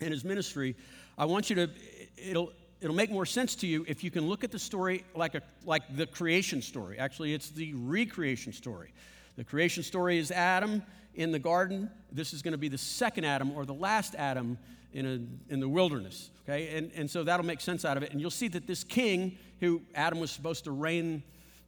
and 0.00 0.10
his 0.10 0.24
ministry. 0.24 0.76
I 1.16 1.24
want 1.24 1.48
you 1.48 1.56
to, 1.56 1.70
it'll, 2.16 2.52
it'll 2.84 2.94
make 2.94 3.10
more 3.10 3.24
sense 3.24 3.54
to 3.56 3.66
you 3.66 3.82
if 3.88 4.04
you 4.04 4.10
can 4.10 4.28
look 4.28 4.44
at 4.44 4.50
the 4.50 4.58
story 4.58 5.04
like, 5.14 5.34
a, 5.34 5.40
like 5.64 5.82
the 5.96 6.06
creation 6.06 6.60
story. 6.60 6.98
Actually, 6.98 7.32
it's 7.32 7.48
the 7.48 7.72
recreation 7.74 8.52
story. 8.52 8.92
The 9.36 9.44
creation 9.44 9.82
story 9.82 10.18
is 10.18 10.30
Adam 10.30 10.82
in 11.14 11.32
the 11.32 11.38
garden. 11.38 11.90
This 12.12 12.34
is 12.34 12.42
going 12.42 12.52
to 12.52 12.58
be 12.58 12.68
the 12.68 12.76
second 12.76 13.24
Adam 13.24 13.52
or 13.52 13.64
the 13.64 13.72
last 13.72 14.14
Adam 14.16 14.58
in, 14.92 15.06
a, 15.06 15.52
in 15.52 15.60
the 15.60 15.68
wilderness. 15.68 16.30
Okay? 16.44 16.76
And, 16.76 16.92
and 16.94 17.10
so 17.10 17.24
that'll 17.24 17.46
make 17.46 17.62
sense 17.62 17.86
out 17.86 17.96
of 17.96 18.02
it. 18.02 18.12
And 18.12 18.20
you'll 18.20 18.30
see 18.30 18.48
that 18.48 18.66
this 18.66 18.84
king, 18.84 19.38
who 19.60 19.80
Adam 19.94 20.20
was 20.20 20.30
supposed 20.30 20.64
to 20.64 20.70
reign 20.70 21.22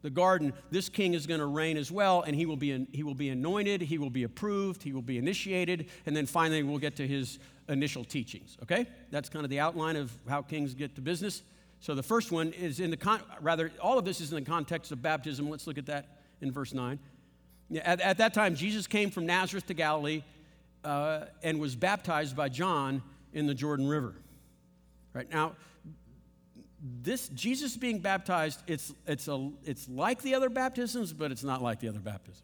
the 0.07 0.11
garden, 0.11 0.53
this 0.71 0.88
king 0.88 1.14
is 1.14 1.27
going 1.27 1.40
to 1.40 1.47
reign 1.47 1.77
as 1.77 1.90
well, 1.90 2.23
and 2.23 2.37
he 2.37 2.47
will, 2.47 2.57
be, 2.57 2.87
he 2.92 3.03
will 3.03 3.16
be 3.16 3.29
anointed, 3.31 3.81
he 3.81 3.99
will 3.99 4.09
be 4.09 4.23
approved, 4.23 4.85
he 4.85 4.92
will 4.92 5.03
be 5.03 5.19
initiated, 5.19 5.88
and 6.07 6.16
then 6.16 6.27
finally 6.27 6.62
we'll 6.62 6.79
get 6.79 6.95
to 6.95 7.09
his 7.09 7.40
initial 7.69 8.05
teachings. 8.05 8.57
Okay? 8.62 8.87
That's 9.11 9.29
kind 9.29 9.45
of 9.45 9.51
the 9.51 9.59
outline 9.59 9.97
of 9.97 10.12
how 10.29 10.42
kings 10.42 10.75
get 10.75 10.95
to 10.95 11.01
business. 11.01 11.42
So 11.81 11.97
the 11.97 12.05
first 12.05 12.31
one 12.31 12.53
is 12.53 12.79
in 12.79 12.90
the 12.90 12.97
con- 12.97 13.21
rather 13.40 13.73
all 13.83 13.99
of 13.99 14.05
this 14.05 14.21
is 14.21 14.33
in 14.33 14.37
the 14.37 14.49
context 14.49 14.92
of 14.92 15.03
baptism. 15.03 15.51
Let's 15.51 15.66
look 15.66 15.77
at 15.77 15.87
that 15.87 16.21
in 16.40 16.53
verse 16.53 16.73
nine. 16.73 17.01
At, 17.83 18.01
at 18.01 18.19
that 18.19 18.33
time, 18.33 18.55
Jesus 18.55 18.87
came 18.87 19.11
from 19.11 19.27
Nazareth 19.27 19.66
to 19.66 19.75
Galilee 19.75 20.23
uh, 20.85 21.23
and 21.42 21.59
was 21.59 21.75
baptized 21.75 22.37
by 22.37 22.49
John 22.49 23.03
in 23.33 23.49
the 23.49 23.55
Jordan 23.55 23.88
River. 23.88 24.14
Right 25.12 25.29
now, 25.29 25.57
this 27.03 27.29
Jesus 27.31 27.77
being 27.77 27.99
baptized, 27.99 28.62
it's 28.66 28.92
it's 29.07 29.29
a 29.29 29.51
it's 29.64 29.88
like 29.88 30.22
the 30.22 30.35
other 30.35 30.49
baptisms, 30.49 31.12
but 31.12 31.33
it's 31.33 31.44
not 31.44 31.62
like 31.62 31.81
the 31.81 31.88
other 31.88 32.01
baptisms. 32.01 32.42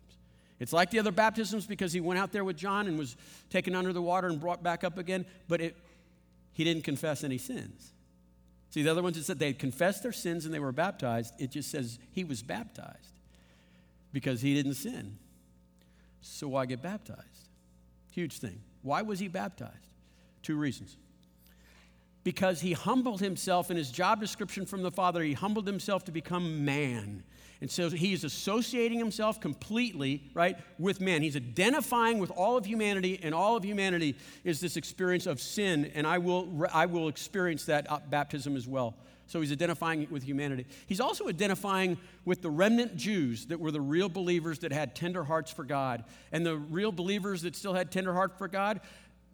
It's 0.59 0.73
like 0.73 0.91
the 0.91 0.99
other 0.99 1.11
baptisms 1.11 1.67
because 1.67 1.93
he 1.93 2.01
went 2.01 2.21
out 2.21 2.33
there 2.33 2.45
with 2.45 2.57
John 2.57 2.87
and 2.87 2.97
was 2.97 3.17
taken 3.51 3.75
under 3.75 3.93
the 3.93 4.03
water 4.03 4.29
and 4.29 4.41
brought 4.41 4.63
back 4.63 4.85
up 4.85 4.97
again, 4.97 5.27
but 5.49 5.61
it, 5.61 5.77
he 6.53 6.63
didn't 6.63 6.85
confess 6.85 7.25
any 7.25 7.39
sins. 7.39 7.93
See, 8.71 8.83
the 8.83 8.91
other 8.91 9.03
ones 9.03 9.17
it 9.17 9.25
said 9.25 9.39
they 9.39 9.53
confessed 9.53 10.03
their 10.03 10.13
sins 10.13 10.45
and 10.45 10.55
they 10.55 10.61
were 10.61 10.73
baptized, 10.73 11.35
it 11.39 11.51
just 11.51 11.71
says 11.71 11.99
he 12.13 12.25
was 12.25 12.43
baptized 12.43 13.21
because 14.13 14.41
he 14.41 14.55
didn't 14.55 14.75
sin. 14.75 15.19
So 16.21 16.49
why 16.49 16.67
get 16.67 16.81
baptized? 16.81 17.49
Huge 18.13 18.39
thing. 18.39 18.61
Why 18.83 19.03
was 19.03 19.19
he 19.19 19.29
baptized? 19.29 19.91
Two 20.43 20.57
reasons. 20.57 20.97
Because 22.25 22.61
he 22.61 22.73
humbled 22.73 23.21
himself 23.21 23.71
in 23.71 23.77
his 23.77 23.91
job 23.91 24.21
description 24.21 24.65
from 24.65 24.83
the 24.83 24.91
Father, 24.91 25.23
he 25.23 25.33
humbled 25.33 25.67
himself 25.67 26.05
to 26.05 26.13
become 26.13 26.65
man. 26.65 27.25
And 27.61 27.71
so 27.71 27.91
he's 27.91 28.25
associating 28.25 28.99
himself 28.99 29.41
completely, 29.41 30.25
right, 30.35 30.57
with 30.79 31.01
man. 31.01 31.23
He's 31.23 31.37
identifying 31.37 32.19
with 32.19 32.33
all 32.33 32.57
of 32.57 32.67
humanity, 32.67 33.21
and 33.23 33.35
all 33.35 33.57
of 33.57 33.65
humanity 33.65 34.17
is 34.43 34.61
this 34.61 34.77
experience 34.77 35.27
of 35.27 35.41
sin, 35.41 35.91
and 35.95 36.05
I 36.05 36.19
will, 36.19 36.67
I 36.73 36.87
will 36.87 37.09
experience 37.09 37.65
that 37.67 37.91
uh, 37.91 38.01
baptism 38.11 38.57
as 38.57 38.67
well. 38.67 38.97
So 39.29 39.41
he's 39.41 39.53
identifying 39.53 40.07
with 40.11 40.25
humanity. 40.25 40.67
He's 40.87 41.01
also 41.01 41.29
identifying 41.29 41.97
with 42.25 42.43
the 42.43 42.51
remnant 42.51 42.97
Jews 42.97 43.47
that 43.47 43.59
were 43.59 43.71
the 43.71 43.81
real 43.81 44.09
believers 44.09 44.59
that 44.59 44.73
had 44.73 44.95
tender 44.95 45.25
hearts 45.25 45.51
for 45.51 45.65
God. 45.65 46.05
And 46.33 46.45
the 46.45 46.57
real 46.57 46.93
believers 46.93 47.43
that 47.43 47.57
still 47.57 47.73
had 47.73 47.91
tender 47.91 48.13
heart 48.13 48.37
for 48.37 48.49
God, 48.49 48.81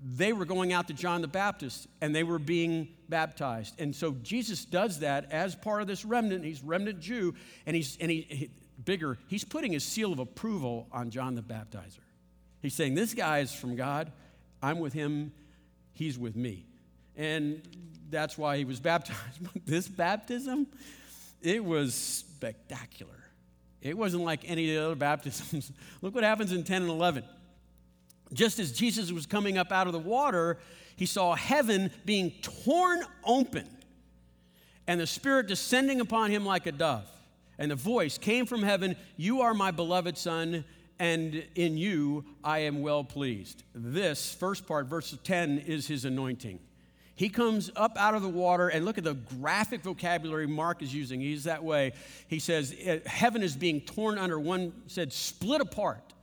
they 0.03 0.33
were 0.33 0.45
going 0.45 0.73
out 0.73 0.89
to 0.89 0.95
John 0.95 1.23
the 1.23 1.29
Baptist 1.29 1.89
and 2.01 2.15
they 2.15 2.23
were 2.23 2.39
being 2.39 2.89
baptized. 3.09 3.81
And 3.81 3.95
so 3.95 4.13
Jesus 4.23 4.65
does 4.65 5.01
that 5.01 5.31
as 5.33 5.55
part 5.55 5.83
of 5.83 5.89
this 5.89 6.05
remnant. 6.05 6.45
He's 6.45 6.63
remnant 6.63 7.01
Jew, 7.01 7.35
and 7.67 7.75
he's 7.75 7.97
and 8.01 8.11
he, 8.11 8.27
he 8.29 8.51
bigger. 8.85 9.19
He's 9.27 9.45
putting 9.45 9.73
his 9.73 9.85
seal 9.85 10.13
of 10.13 10.19
approval 10.19 10.87
on 10.93 11.11
John 11.11 11.35
the 11.35 11.43
Baptizer. 11.43 12.01
He's 12.63 12.75
saying, 12.75 12.95
"This 12.95 13.15
guy 13.15 13.41
is 13.41 13.53
from 13.53 13.77
God. 13.77 14.13
I'm 14.63 14.79
with 14.79 14.93
him. 14.93 15.33
He's 15.93 16.19
with 16.19 16.37
me." 16.37 16.67
And 17.17 17.63
that's 18.11 18.39
why 18.39 18.57
he 18.57 18.65
was 18.65 18.81
baptized. 18.81 19.41
this 19.67 19.89
baptism, 19.89 20.67
it 21.43 21.65
was 21.65 21.95
spectacular. 21.95 23.13
It 23.81 23.97
wasn't 23.97 24.25
like 24.25 24.49
any 24.49 24.69
of 24.71 24.75
the 24.77 24.87
other 24.87 24.97
baptisms. 24.97 25.71
Look 26.03 26.15
what 26.15 26.25
happens 26.25 26.53
in 26.53 26.65
10 26.65 26.83
and 26.83 26.91
11. 26.91 27.25
Just 28.33 28.59
as 28.59 28.73
Jesus 28.73 29.11
was 29.12 29.27
coming 29.27 29.57
up 29.59 29.73
out 29.73 29.87
of 29.87 29.93
the 29.93 29.99
water, 29.99 30.59
he 30.97 31.07
saw 31.07 31.35
heaven 31.35 31.91
being 32.05 32.33
torn 32.43 33.03
open 33.25 33.67
and 34.88 34.99
the 34.99 35.07
Spirit 35.07 35.47
descending 35.47 36.01
upon 36.01 36.31
him 36.31 36.45
like 36.45 36.67
a 36.67 36.73
dove. 36.73 37.09
And 37.59 37.71
the 37.71 37.77
voice 37.77 38.19
came 38.19 38.47
from 38.47 38.62
heaven 38.62 38.97
You 39.17 39.43
are 39.43 39.55
my 39.55 39.71
beloved 39.71 40.17
Son, 40.17 40.64
and 40.99 41.45
in 41.55 41.77
you 41.77 42.25
I 42.43 42.61
am 42.61 42.81
well 42.83 43.05
pleased. 43.05 43.62
This 43.75 44.33
first 44.35 44.67
part, 44.67 44.87
verse 44.87 45.17
10, 45.23 45.59
is 45.59 45.87
his 45.87 46.05
anointing. 46.05 46.59
He 47.14 47.29
comes 47.29 47.71
up 47.77 47.99
out 47.99 48.14
of 48.14 48.23
the 48.23 48.29
water, 48.29 48.69
and 48.69 48.85
look 48.85 48.97
at 48.97 49.05
the 49.05 49.14
graphic 49.14 49.83
vocabulary 49.83 50.47
Mark 50.47 50.83
is 50.83 50.95
using. 50.95 51.21
He's 51.21 51.45
that 51.45 51.62
way. 51.62 51.93
He 52.29 52.38
says, 52.38 52.75
Heaven 53.07 53.43
is 53.43 53.57
being 53.57 53.81
torn 53.81 54.19
under. 54.19 54.38
One 54.38 54.73
said, 54.87 55.12
split 55.12 55.61
apart. 55.61 56.14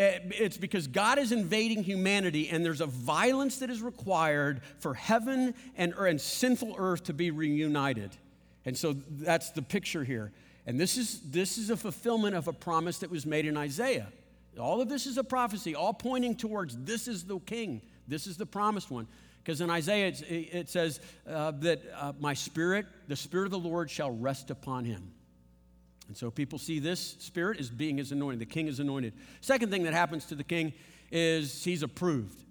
Eh, 0.00 0.18
it's 0.30 0.56
because 0.56 0.86
God 0.86 1.18
is 1.18 1.30
invading 1.30 1.84
humanity, 1.84 2.48
and 2.48 2.64
there's 2.64 2.80
a 2.80 2.86
violence 2.86 3.58
that 3.58 3.68
is 3.68 3.82
required 3.82 4.62
for 4.78 4.94
heaven 4.94 5.54
and, 5.76 5.92
and 5.92 6.18
sinful 6.18 6.74
earth 6.78 7.04
to 7.04 7.12
be 7.12 7.30
reunited. 7.30 8.16
And 8.64 8.74
so 8.74 8.96
that's 9.10 9.50
the 9.50 9.60
picture 9.60 10.02
here. 10.02 10.32
And 10.66 10.80
this 10.80 10.96
is, 10.96 11.20
this 11.30 11.58
is 11.58 11.68
a 11.68 11.76
fulfillment 11.76 12.34
of 12.34 12.48
a 12.48 12.52
promise 12.52 12.96
that 13.00 13.10
was 13.10 13.26
made 13.26 13.44
in 13.44 13.58
Isaiah. 13.58 14.06
All 14.58 14.80
of 14.80 14.88
this 14.88 15.04
is 15.04 15.18
a 15.18 15.24
prophecy, 15.24 15.74
all 15.74 15.92
pointing 15.92 16.34
towards 16.34 16.78
this 16.78 17.06
is 17.06 17.24
the 17.24 17.38
king, 17.40 17.82
this 18.08 18.26
is 18.26 18.38
the 18.38 18.46
promised 18.46 18.90
one. 18.90 19.06
Because 19.44 19.60
in 19.60 19.68
Isaiah 19.68 20.08
it, 20.08 20.22
it 20.22 20.68
says 20.70 21.00
uh, 21.28 21.50
that 21.60 21.82
uh, 21.94 22.14
my 22.18 22.32
spirit, 22.32 22.86
the 23.06 23.16
spirit 23.16 23.44
of 23.44 23.50
the 23.50 23.58
Lord, 23.58 23.90
shall 23.90 24.10
rest 24.10 24.50
upon 24.50 24.86
him. 24.86 25.12
And 26.10 26.16
so 26.16 26.28
people 26.28 26.58
see 26.58 26.80
this 26.80 27.14
spirit 27.20 27.60
as 27.60 27.70
being 27.70 27.98
his 27.98 28.10
anointed. 28.10 28.40
The 28.40 28.46
king 28.46 28.66
is 28.66 28.80
anointed. 28.80 29.12
Second 29.40 29.70
thing 29.70 29.84
that 29.84 29.94
happens 29.94 30.24
to 30.24 30.34
the 30.34 30.42
king 30.42 30.72
is 31.12 31.62
he's 31.62 31.84
approved. 31.84 32.42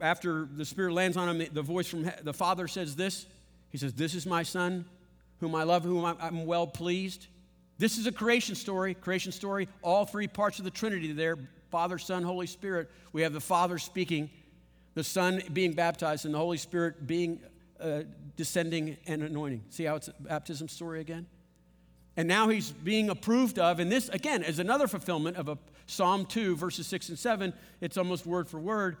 After 0.00 0.48
the 0.50 0.64
spirit 0.64 0.94
lands 0.94 1.18
on 1.18 1.28
him, 1.28 1.46
the 1.52 1.60
voice 1.60 1.88
from 1.88 2.10
the 2.22 2.32
father 2.32 2.68
says 2.68 2.96
this. 2.96 3.26
He 3.68 3.76
says, 3.76 3.92
This 3.92 4.14
is 4.14 4.24
my 4.24 4.42
son, 4.44 4.86
whom 5.40 5.54
I 5.54 5.64
love, 5.64 5.84
whom 5.84 6.06
I'm 6.06 6.46
well 6.46 6.66
pleased. 6.66 7.26
This 7.76 7.98
is 7.98 8.06
a 8.06 8.12
creation 8.12 8.54
story. 8.54 8.94
Creation 8.94 9.30
story, 9.30 9.68
all 9.82 10.06
three 10.06 10.26
parts 10.26 10.58
of 10.58 10.64
the 10.64 10.70
Trinity 10.70 11.12
there 11.12 11.36
Father, 11.70 11.98
Son, 11.98 12.22
Holy 12.22 12.46
Spirit. 12.46 12.90
We 13.12 13.20
have 13.20 13.34
the 13.34 13.42
Father 13.42 13.76
speaking, 13.76 14.30
the 14.94 15.04
Son 15.04 15.42
being 15.52 15.74
baptized, 15.74 16.24
and 16.24 16.32
the 16.32 16.38
Holy 16.38 16.56
Spirit 16.56 17.06
being 17.06 17.40
uh, 17.78 18.04
descending 18.38 18.96
and 19.06 19.22
anointing. 19.22 19.64
See 19.68 19.84
how 19.84 19.96
it's 19.96 20.08
a 20.08 20.14
baptism 20.18 20.66
story 20.66 21.00
again? 21.00 21.26
And 22.16 22.26
now 22.26 22.48
he's 22.48 22.70
being 22.70 23.08
approved 23.08 23.58
of. 23.58 23.80
And 23.80 23.90
this, 23.90 24.08
again, 24.08 24.42
is 24.42 24.58
another 24.58 24.88
fulfillment 24.88 25.36
of 25.36 25.48
a 25.48 25.58
Psalm 25.86 26.26
2, 26.26 26.56
verses 26.56 26.86
6 26.86 27.10
and 27.10 27.18
7. 27.18 27.52
It's 27.80 27.96
almost 27.96 28.26
word 28.26 28.48
for 28.48 28.58
word. 28.58 28.96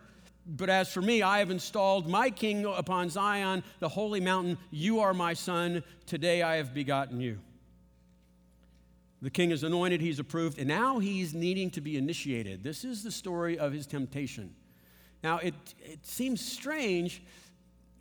But 0.46 0.70
as 0.70 0.92
for 0.92 1.02
me, 1.02 1.22
I 1.22 1.38
have 1.38 1.50
installed 1.50 2.08
my 2.08 2.30
king 2.30 2.64
upon 2.64 3.10
Zion, 3.10 3.62
the 3.78 3.88
holy 3.88 4.20
mountain. 4.20 4.58
You 4.70 5.00
are 5.00 5.14
my 5.14 5.34
son. 5.34 5.84
Today 6.06 6.42
I 6.42 6.56
have 6.56 6.74
begotten 6.74 7.20
you. 7.20 7.38
The 9.22 9.30
king 9.30 9.50
is 9.50 9.64
anointed, 9.64 10.00
he's 10.00 10.18
approved, 10.18 10.58
and 10.58 10.66
now 10.66 10.98
he's 10.98 11.34
needing 11.34 11.70
to 11.72 11.82
be 11.82 11.98
initiated. 11.98 12.64
This 12.64 12.84
is 12.84 13.04
the 13.04 13.10
story 13.10 13.58
of 13.58 13.70
his 13.72 13.86
temptation. 13.86 14.54
Now, 15.22 15.38
it, 15.38 15.54
it 15.78 16.06
seems 16.06 16.40
strange. 16.40 17.22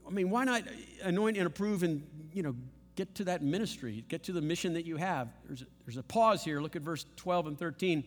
I 0.08 0.12
mean, 0.12 0.30
why 0.30 0.46
not 0.46 0.64
anoint 1.04 1.36
and 1.36 1.46
approve 1.46 1.84
and, 1.84 2.08
you 2.34 2.42
know, 2.42 2.56
get 2.96 3.16
to 3.16 3.24
that 3.26 3.42
ministry, 3.42 4.04
get 4.10 4.24
to 4.24 4.32
the 4.32 4.42
mission 4.42 4.74
that 4.74 4.86
you 4.86 4.98
have? 4.98 5.30
There's 5.46 5.62
a, 5.62 5.66
there's 5.86 5.98
a 5.98 6.04
pause 6.04 6.44
here. 6.44 6.62
Look 6.62 6.76
at 6.76 6.82
verse 6.82 7.06
12 7.16 7.48
and 7.48 7.60
13. 7.60 8.04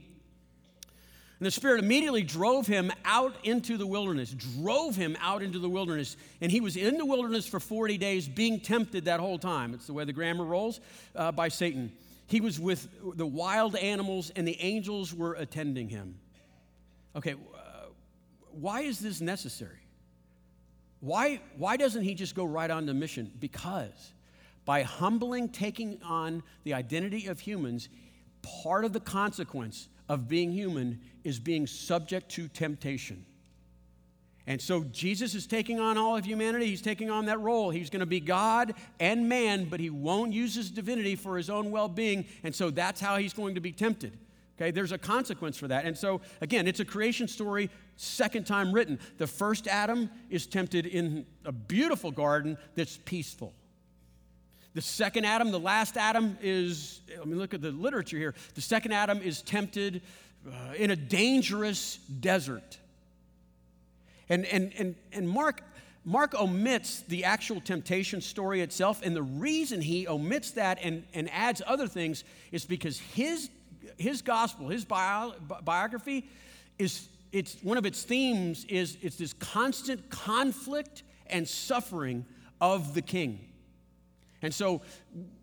And 1.43 1.47
the 1.49 1.51
Spirit 1.51 1.83
immediately 1.83 2.23
drove 2.23 2.69
him 2.69 2.93
out 3.05 3.35
into 3.43 3.77
the 3.77 3.87
wilderness, 3.87 4.31
drove 4.31 4.95
him 4.95 5.17
out 5.21 5.43
into 5.43 5.59
the 5.59 5.69
wilderness. 5.69 6.17
And 6.41 6.53
he 6.53 6.61
was 6.61 6.77
in 6.77 6.99
the 6.99 7.05
wilderness 7.05 7.49
for 7.49 7.59
40 7.59 7.99
days, 7.99 8.29
being 8.29 8.61
tempted 8.61 9.07
that 9.07 9.19
whole 9.19 9.41
time. 9.41 9.75
It's 9.75 9.89
the 9.89 9.93
way 9.93 10.05
the 10.05 10.13
grammar 10.13 10.45
rolls 10.45 10.79
uh, 11.17 11.33
by 11.33 11.49
Satan. 11.49 11.91
He 12.29 12.41
was 12.41 12.61
with 12.61 12.89
the 13.17 13.27
wild 13.27 13.75
animals, 13.75 14.31
and 14.37 14.47
the 14.47 14.57
angels 14.61 15.13
were 15.13 15.35
attending 15.35 15.89
him. 15.89 16.15
Okay, 17.17 17.33
uh, 17.33 17.37
why 18.53 18.83
is 18.83 19.01
this 19.01 19.21
necessary? 19.21 19.81
Why, 21.01 21.41
why 21.57 21.77
doesn't 21.77 22.05
he 22.05 22.15
just 22.15 22.37
go 22.37 22.45
right 22.45 22.71
on 22.71 22.87
to 22.87 22.95
mission? 22.95 23.33
Because 23.41 24.13
by 24.65 24.83
humbling, 24.83 25.49
taking 25.49 26.01
on 26.03 26.43
the 26.65 26.75
identity 26.75 27.27
of 27.27 27.41
humans, 27.41 27.89
part 28.43 28.85
of 28.85 28.93
the 28.93 29.01
consequence 29.01 29.89
of 30.09 30.29
being 30.29 30.53
human 30.53 31.01
is 31.25 31.39
being 31.39 31.67
subject 31.67 32.29
to 32.31 32.49
temptation. 32.49 33.25
And 34.47 34.61
so 34.61 34.83
Jesus 34.85 35.35
is 35.35 35.47
taking 35.47 35.79
on 35.79 35.97
all 35.97 36.17
of 36.17 36.25
humanity. 36.25 36.67
He's 36.67 36.83
taking 36.83 37.11
on 37.11 37.27
that 37.27 37.41
role. 37.41 37.71
He's 37.71 37.91
going 37.91 38.01
to 38.01 38.07
be 38.07 38.19
God 38.19 38.75
and 38.99 39.29
man, 39.29 39.67
but 39.67 39.79
he 39.79 39.89
won't 39.89 40.33
use 40.33 40.55
his 40.55 40.71
divinity 40.71 41.15
for 41.15 41.37
his 41.37 41.49
own 41.49 41.71
well 41.71 41.89
being. 41.89 42.27
And 42.43 42.55
so 42.55 42.71
that's 42.71 43.01
how 43.01 43.17
he's 43.17 43.33
going 43.33 43.55
to 43.55 43.61
be 43.61 43.71
tempted. 43.71 44.19
Okay, 44.57 44.71
there's 44.71 44.93
a 44.93 44.99
consequence 44.99 45.57
for 45.57 45.69
that. 45.69 45.85
And 45.85 45.97
so, 45.97 46.21
again, 46.41 46.67
it's 46.67 46.81
a 46.81 46.85
creation 46.85 47.27
story, 47.27 47.71
second 47.97 48.47
time 48.47 48.73
written. 48.73 48.99
The 49.19 49.27
first 49.27 49.67
Adam 49.67 50.11
is 50.29 50.47
tempted 50.47 50.87
in 50.87 51.25
a 51.45 51.53
beautiful 51.53 52.11
garden 52.11 52.59
that's 52.75 52.99
peaceful. 53.05 53.55
The 54.75 54.81
second 54.81 55.27
Adam, 55.27 55.51
the 55.51 55.61
last 55.61 55.97
Adam, 55.97 56.39
is, 56.41 57.01
I 57.21 57.25
mean, 57.25 57.39
look 57.39 57.53
at 57.53 57.61
the 57.61 57.73
literature 57.73 58.17
here. 58.17 58.35
The 58.55 58.63
second 58.63 58.93
Adam 58.93 59.21
is 59.21 59.43
tempted 59.43 60.01
uh, 60.47 60.75
in 60.77 60.91
a 60.91 60.97
dangerous 60.97 61.97
desert. 62.21 62.79
And, 64.29 64.47
and, 64.47 64.73
and, 64.79 64.95
and 65.13 65.29
Mark, 65.29 65.63
Mark 66.05 66.35
omits 66.41 67.01
the 67.03 67.25
actual 67.25 67.61
temptation 67.61 68.23
story 68.23 68.63
itself, 68.63 69.03
and 69.05 69.15
the 69.15 69.23
reason 69.23 69.83
he 69.83 70.09
omits 70.09 70.53
that 70.53 70.79
and, 70.83 71.05
and 71.13 71.31
adds 71.31 71.61
other 71.67 71.87
things 71.87 72.25
is 72.51 72.65
because 72.65 72.99
his, 72.99 73.51
his 73.99 74.23
gospel, 74.23 74.69
his 74.69 74.87
bio, 74.87 75.35
biography, 75.65 76.29
is 76.79 77.09
it's 77.31 77.57
one 77.63 77.79
of 77.79 77.87
its 77.87 78.03
themes 78.03 78.65
is 78.69 78.97
it's 79.01 79.17
this 79.17 79.33
constant 79.35 80.11
conflict 80.11 81.03
and 81.29 81.47
suffering 81.49 82.25
of 82.61 82.95
the 82.95 83.03
king. 83.03 83.52
And 84.43 84.53
so, 84.53 84.83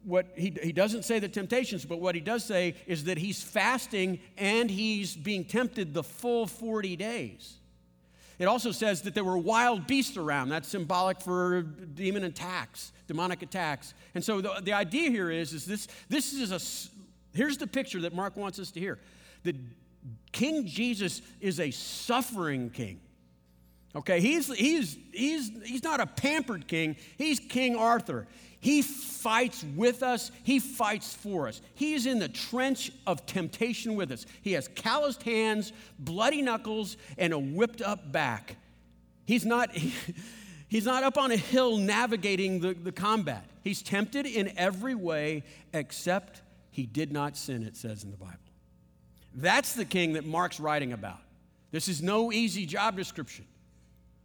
what 0.04 0.28
he, 0.36 0.54
he 0.62 0.74
doesn't 0.74 1.06
say 1.06 1.20
the 1.20 1.30
temptations, 1.30 1.86
but 1.86 2.02
what 2.02 2.16
he 2.16 2.22
does 2.22 2.44
say 2.44 2.76
is 2.86 3.06
that 3.06 3.18
he's 3.18 3.42
fasting 3.42 4.20
and 4.38 4.70
he's 4.70 5.16
being 5.16 5.46
tempted 5.46 5.94
the 5.94 6.04
full 6.04 6.46
40 6.46 6.98
days. 6.98 7.56
It 8.40 8.46
also 8.46 8.72
says 8.72 9.02
that 9.02 9.14
there 9.14 9.24
were 9.24 9.38
wild 9.38 9.86
beasts 9.88 10.16
around. 10.16 10.50
That's 10.50 10.68
symbolic 10.68 11.20
for 11.22 11.62
demon 11.62 12.24
attacks, 12.24 12.94
demonic 13.08 13.42
attacks. 13.42 13.94
And 14.16 14.24
so 14.24 14.40
the, 14.40 14.62
the 14.62 14.74
idea 14.74 15.10
here 15.10 15.30
is, 15.30 15.54
is 15.54 15.66
this, 15.66 15.88
this 16.08 16.34
is 16.34 16.52
a, 16.52 17.38
here's 17.38 17.58
the 17.58 17.68
picture 17.68 18.02
that 18.02 18.14
Mark 18.14 18.38
wants 18.38 18.58
us 18.60 18.72
to 18.72 18.80
hear. 18.80 18.98
That 19.44 19.58
King 20.32 20.66
Jesus 20.66 21.22
is 21.42 21.60
a 21.60 21.72
suffering 21.72 22.70
king. 22.70 23.02
Okay, 23.96 24.22
he's, 24.22 24.54
he's, 24.54 24.98
he's, 25.12 25.52
he's 25.66 25.84
not 25.84 26.00
a 26.00 26.06
pampered 26.06 26.68
king, 26.68 26.96
he's 27.18 27.40
King 27.40 27.76
Arthur. 27.76 28.28
He 28.60 28.82
fights 28.82 29.64
with 29.76 30.04
us, 30.04 30.32
He 30.44 30.60
fights 30.60 31.14
for 31.14 31.48
us. 31.48 31.62
He's 31.76 32.06
in 32.06 32.20
the 32.20 32.28
trench 32.28 32.92
of 33.08 33.26
temptation 33.26 33.96
with 33.96 34.12
us. 34.12 34.26
He 34.42 34.54
has 34.54 34.68
calloused 34.68 35.24
hands, 35.24 35.72
bloody 35.98 36.42
knuckles, 36.42 36.98
and 37.18 37.34
a 37.34 37.40
whipped 37.40 37.82
up 37.82 38.12
back. 38.12 38.58
He's 39.26 39.46
not, 39.46 39.72
he, 39.72 39.94
he's 40.68 40.86
not 40.86 41.04
up 41.04 41.18
on 41.18 41.32
a 41.32 41.38
hill 41.38 41.78
navigating 41.78 42.60
the, 42.60 42.74
the 42.74 42.92
combat. 42.92 43.46
He's 43.64 43.82
tempted 43.82 44.26
in 44.26 44.58
every 44.58 44.96
way 44.96 45.44
except 45.74 46.42
he 46.72 46.86
did 46.86 47.12
not 47.12 47.38
sin, 47.38 47.64
it 47.64 47.78
says 47.78 48.04
in 48.04 48.12
the 48.12 48.18
Bible. 48.18 48.36
That's 49.36 49.74
the 49.74 49.86
king 49.86 50.14
that 50.14 50.26
Mark's 50.26 50.60
writing 50.60 50.94
about. 50.94 51.20
This 51.72 51.88
is 51.88 52.02
no 52.02 52.32
easy 52.32 52.66
job 52.66 52.98
description. 52.98 53.46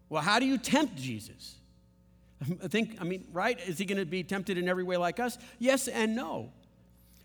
Well, 0.09 0.23
how 0.23 0.39
do 0.39 0.47
you 0.47 0.59
tempt 0.59 0.97
Jesus? 0.97 1.57
I 2.43 2.69
think, 2.69 2.97
I 3.01 3.05
mean, 3.05 3.27
right? 3.33 3.59
Is 3.67 3.79
he 3.79 3.85
going 3.85 3.99
to 3.99 4.05
be 4.05 4.23
tempted 4.23 4.59
in 4.59 4.69
every 4.69 4.85
way 4.85 4.97
like 4.97 5.21
us? 5.21 5.39
Yes 5.59 5.89
and 5.89 6.15
no. 6.15 6.53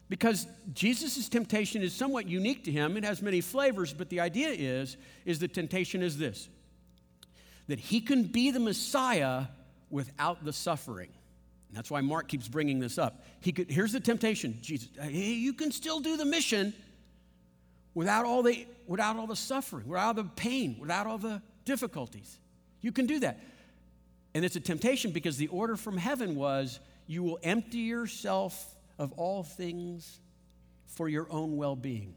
Because 0.08 0.48
Jesus' 0.74 1.30
temptation 1.30 1.84
is 1.84 1.94
somewhat 1.94 2.28
unique 2.28 2.64
to 2.64 2.72
him. 2.72 2.98
It 2.98 3.04
has 3.04 3.22
many 3.22 3.42
flavors, 3.42 3.94
but 3.94 4.10
the 4.10 4.20
idea 4.20 4.50
is, 4.50 4.98
is 5.26 5.40
the 5.40 5.48
temptation 5.48 6.02
is 6.02 6.18
this 6.18 6.50
that 7.68 7.80
he 7.80 8.02
can 8.02 8.24
be 8.24 8.50
the 8.50 8.60
Messiah 8.60 9.44
without 9.92 10.44
the 10.44 10.52
suffering. 10.52 11.10
And 11.68 11.78
that's 11.78 11.92
why 11.92 12.02
Mark 12.02 12.28
keeps 12.28 12.48
bringing 12.48 12.80
this 12.80 12.98
up. 12.98 13.24
He 13.42 13.52
could, 13.52 13.70
here's 13.70 13.92
the 13.92 14.00
temptation 14.00 14.58
Jesus, 14.62 14.90
hey, 15.00 15.34
you 15.34 15.54
can 15.54 15.72
still 15.72 16.00
do 16.00 16.18
the 16.18 16.26
mission 16.26 16.74
without 17.94 18.26
all 18.26 18.42
the, 18.42 18.66
without 18.88 19.18
all 19.18 19.28
the 19.28 19.36
suffering, 19.36 19.88
without 19.88 20.08
all 20.08 20.14
the 20.16 20.24
pain, 20.24 20.78
without 20.80 21.06
all 21.06 21.20
the 21.20 21.44
difficulties. 21.66 22.40
You 22.82 22.92
can 22.92 23.06
do 23.06 23.20
that. 23.20 23.40
And 24.34 24.46
it's 24.46 24.56
a 24.56 24.60
temptation 24.60 25.12
because 25.12 25.38
the 25.38 25.48
order 25.48 25.76
from 25.76 25.98
heaven 25.98 26.36
was 26.36 26.80
you 27.08 27.24
will 27.24 27.40
empty 27.42 27.80
yourself 27.80 28.76
of 28.98 29.12
all 29.14 29.44
things 29.44 30.20
for 30.86 31.10
your 31.10 31.28
own 31.32 31.58
well 31.58 31.76
being. 31.76 32.14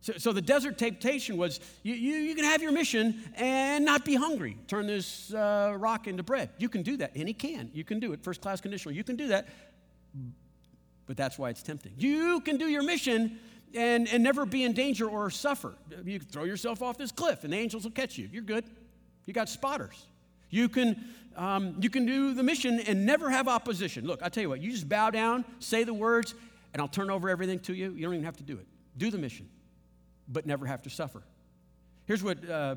So, 0.00 0.12
so, 0.18 0.32
the 0.32 0.40
desert 0.40 0.78
temptation 0.78 1.36
was 1.36 1.58
you, 1.82 1.92
you, 1.94 2.14
you, 2.18 2.34
can 2.36 2.44
have 2.44 2.62
your 2.62 2.70
mission 2.70 3.24
and 3.34 3.84
not 3.84 4.04
be 4.04 4.14
hungry. 4.14 4.56
Turn 4.68 4.86
this 4.86 5.34
uh, 5.34 5.74
rock 5.76 6.06
into 6.06 6.22
bread. 6.22 6.50
You 6.58 6.68
can 6.68 6.82
do 6.82 6.96
that, 6.98 7.16
and 7.16 7.26
he 7.26 7.34
can. 7.34 7.70
You 7.74 7.82
can 7.82 7.98
do 7.98 8.12
it, 8.12 8.22
first 8.22 8.40
class 8.40 8.60
conditional. 8.60 8.94
You 8.94 9.02
can 9.02 9.16
do 9.16 9.28
that, 9.28 9.48
but 11.06 11.16
that's 11.16 11.38
why 11.38 11.50
it's 11.50 11.62
tempting. 11.62 11.92
You 11.98 12.40
can 12.40 12.56
do 12.56 12.68
your 12.68 12.84
mission 12.84 13.40
and, 13.74 14.08
and 14.08 14.22
never 14.22 14.46
be 14.46 14.62
in 14.62 14.74
danger 14.74 15.08
or 15.08 15.28
suffer. 15.28 15.74
You 16.04 16.20
throw 16.20 16.44
yourself 16.44 16.82
off 16.82 16.96
this 16.96 17.10
cliff, 17.10 17.42
and 17.42 17.52
the 17.52 17.56
angels 17.56 17.82
will 17.82 17.90
catch 17.90 18.16
you. 18.16 18.28
You're 18.32 18.42
good. 18.42 18.64
You 19.24 19.34
got 19.34 19.48
spotters. 19.48 20.06
You 20.56 20.70
can, 20.70 21.04
um, 21.36 21.76
you 21.80 21.90
can 21.90 22.06
do 22.06 22.32
the 22.32 22.42
mission 22.42 22.80
and 22.80 23.04
never 23.04 23.28
have 23.28 23.46
opposition. 23.46 24.06
Look, 24.06 24.22
i 24.22 24.30
tell 24.30 24.42
you 24.42 24.48
what, 24.48 24.62
you 24.62 24.70
just 24.70 24.88
bow 24.88 25.10
down, 25.10 25.44
say 25.58 25.84
the 25.84 25.92
words, 25.92 26.34
and 26.72 26.80
I'll 26.80 26.88
turn 26.88 27.10
over 27.10 27.28
everything 27.28 27.58
to 27.60 27.74
you. 27.74 27.92
You 27.92 28.02
don't 28.04 28.14
even 28.14 28.24
have 28.24 28.38
to 28.38 28.42
do 28.42 28.54
it. 28.54 28.66
Do 28.96 29.10
the 29.10 29.18
mission, 29.18 29.46
but 30.28 30.46
never 30.46 30.64
have 30.64 30.80
to 30.84 30.90
suffer. 30.90 31.22
Here's 32.06 32.24
what 32.24 32.48
uh, 32.48 32.76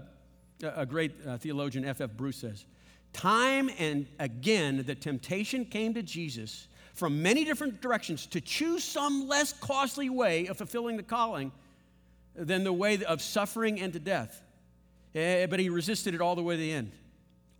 a 0.61 0.85
great 0.85 1.13
uh, 1.25 1.37
theologian, 1.37 1.85
F.F. 1.85 2.11
Bruce, 2.17 2.35
says 2.35 2.65
Time 3.13 3.69
and 3.79 4.07
again, 4.19 4.83
the 4.85 4.95
temptation 4.95 5.63
came 5.63 5.93
to 5.93 6.03
Jesus 6.03 6.67
from 6.95 7.21
many 7.21 7.45
different 7.45 7.79
directions 7.79 8.25
to 8.25 8.41
choose 8.41 8.83
some 8.83 9.29
less 9.29 9.53
costly 9.53 10.09
way 10.09 10.47
of 10.47 10.57
fulfilling 10.57 10.97
the 10.97 11.03
calling 11.03 11.53
than 12.35 12.65
the 12.65 12.73
way 12.73 13.01
of 13.05 13.21
suffering 13.21 13.79
and 13.79 13.93
to 13.93 13.99
death. 13.99 14.43
Eh, 15.15 15.45
but 15.45 15.61
he 15.61 15.69
resisted 15.69 16.13
it 16.13 16.19
all 16.19 16.35
the 16.35 16.43
way 16.43 16.55
to 16.55 16.61
the 16.61 16.73
end. 16.73 16.91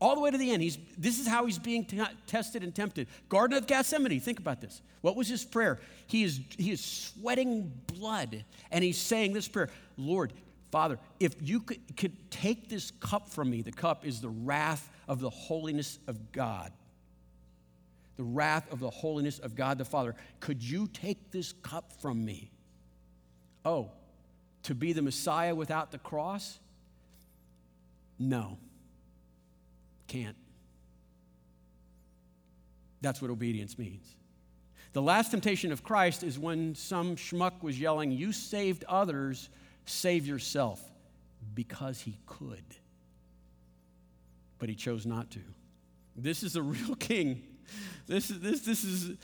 All 0.02 0.16
the 0.16 0.22
way 0.22 0.32
to 0.32 0.38
the 0.38 0.52
end. 0.52 0.62
He's, 0.62 0.78
this 0.98 1.20
is 1.20 1.28
how 1.28 1.46
he's 1.46 1.60
being 1.60 1.84
t- 1.84 2.02
tested 2.26 2.64
and 2.64 2.74
tempted. 2.74 3.08
Garden 3.28 3.58
of 3.58 3.68
Gethsemane, 3.68 4.20
think 4.22 4.40
about 4.40 4.62
this. 4.62 4.82
What 5.02 5.16
was 5.16 5.28
his 5.28 5.44
prayer? 5.44 5.80
He 6.08 6.24
is, 6.24 6.40
he 6.58 6.72
is 6.72 6.84
sweating 6.84 7.72
blood, 7.88 8.46
and 8.72 8.84
he's 8.84 8.98
saying 8.98 9.34
this 9.34 9.48
prayer 9.48 9.70
Lord, 9.98 10.32
Father, 10.72 11.00
if 11.20 11.36
you 11.42 11.62
could, 11.62 11.98
could 11.98 12.32
take 12.32 12.70
this 12.70 12.92
cup 12.92 13.30
from 13.30 13.50
me, 13.50 13.62
the 13.62 13.72
cup 13.72 14.06
is 14.06 14.22
the 14.22 14.30
wrath 14.30 14.90
of 15.08 15.20
the 15.20 15.30
holiness 15.30 16.00
of 16.08 16.32
God. 16.32 16.72
The 18.16 18.24
wrath 18.24 18.72
of 18.72 18.80
the 18.80 18.90
holiness 18.90 19.40
of 19.40 19.56
God 19.56 19.78
the 19.78 19.86
Father. 19.86 20.16
Could 20.40 20.62
you 20.62 20.88
take 20.88 21.32
this 21.32 21.54
cup 21.64 21.92
from 22.02 22.24
me? 22.24 22.52
Oh, 23.66 23.92
to 24.64 24.76
be 24.76 24.94
the 24.94 25.02
Messiah 25.02 25.56
without 25.56 25.92
the 25.92 25.98
cross? 25.98 26.60
No. 28.18 28.58
Can't. 30.10 30.36
That's 33.00 33.22
what 33.22 33.32
obedience 33.32 33.78
means. 33.78 34.06
The 34.92 35.02
last 35.02 35.32
temptation 35.32 35.72
of 35.72 35.84
Christ 35.84 36.24
is 36.24 36.38
when 36.38 36.74
some 36.76 37.16
schmuck 37.16 37.62
was 37.62 37.80
yelling, 37.80 38.12
You 38.12 38.32
saved 38.34 38.84
others, 38.90 39.50
save 39.86 40.26
yourself, 40.26 40.82
because 41.54 42.02
he 42.02 42.18
could. 42.26 42.66
But 44.58 44.68
he 44.68 44.76
chose 44.76 45.06
not 45.06 45.30
to. 45.32 45.40
This 46.16 46.42
is 46.44 46.56
a 46.56 46.62
real 46.62 46.96
king. 47.00 47.44
This 48.08 48.32
is, 48.32 48.40
this, 48.40 48.62
this 48.62 48.84
is, 48.84 49.16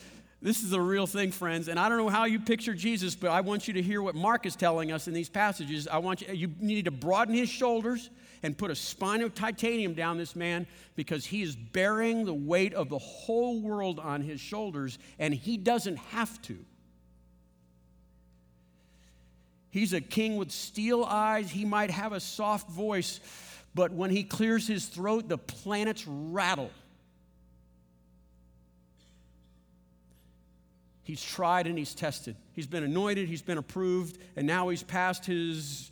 this 0.41 0.63
is 0.63 0.73
a 0.73 0.81
real 0.81 1.07
thing, 1.07 1.31
friends. 1.31 1.67
And 1.67 1.79
I 1.79 1.89
don't 1.89 1.97
know 1.97 2.09
how 2.09 2.25
you 2.25 2.39
picture 2.39 2.73
Jesus, 2.73 3.15
but 3.15 3.31
I 3.31 3.41
want 3.41 3.67
you 3.67 3.73
to 3.75 3.81
hear 3.81 4.01
what 4.01 4.15
Mark 4.15 4.45
is 4.45 4.55
telling 4.55 4.91
us 4.91 5.07
in 5.07 5.13
these 5.13 5.29
passages. 5.29 5.87
I 5.87 5.97
want 5.97 6.21
you, 6.21 6.33
you 6.33 6.53
need 6.59 6.85
to 6.85 6.91
broaden 6.91 7.33
his 7.33 7.49
shoulders 7.49 8.09
and 8.43 8.57
put 8.57 8.69
a 8.69 8.75
spine 8.75 9.21
of 9.21 9.33
titanium 9.33 9.95
down 9.95 10.17
this 10.17 10.35
man 10.35 10.67
because 10.95 11.25
he 11.25 11.41
is 11.41 11.55
bearing 11.55 12.25
the 12.25 12.33
weight 12.33 12.73
of 12.73 12.89
the 12.89 12.99
whole 12.99 13.59
world 13.61 13.99
on 13.99 14.21
his 14.21 14.39
shoulders 14.39 14.99
and 15.17 15.33
he 15.33 15.57
doesn't 15.57 15.97
have 15.97 16.41
to. 16.43 16.57
He's 19.71 19.93
a 19.93 19.99
king 19.99 20.37
with 20.37 20.51
steel 20.51 21.03
eyes. 21.03 21.49
He 21.49 21.65
might 21.65 21.91
have 21.91 22.13
a 22.13 22.19
soft 22.19 22.69
voice, 22.69 23.19
but 23.73 23.91
when 23.91 24.09
he 24.09 24.23
clears 24.23 24.67
his 24.67 24.85
throat, 24.85 25.27
the 25.27 25.37
planets 25.37 26.05
rattle. 26.07 26.71
He's 31.05 31.23
tried 31.23 31.67
and 31.67 31.77
he's 31.77 31.93
tested. 31.93 32.35
He's 32.53 32.65
been 32.65 32.83
anointed, 32.83 33.29
he's 33.29 33.43
been 33.43 33.59
approved, 33.59 34.17
and 34.35 34.47
now 34.47 34.69
he's 34.69 34.81
passed 34.81 35.23
his, 35.27 35.91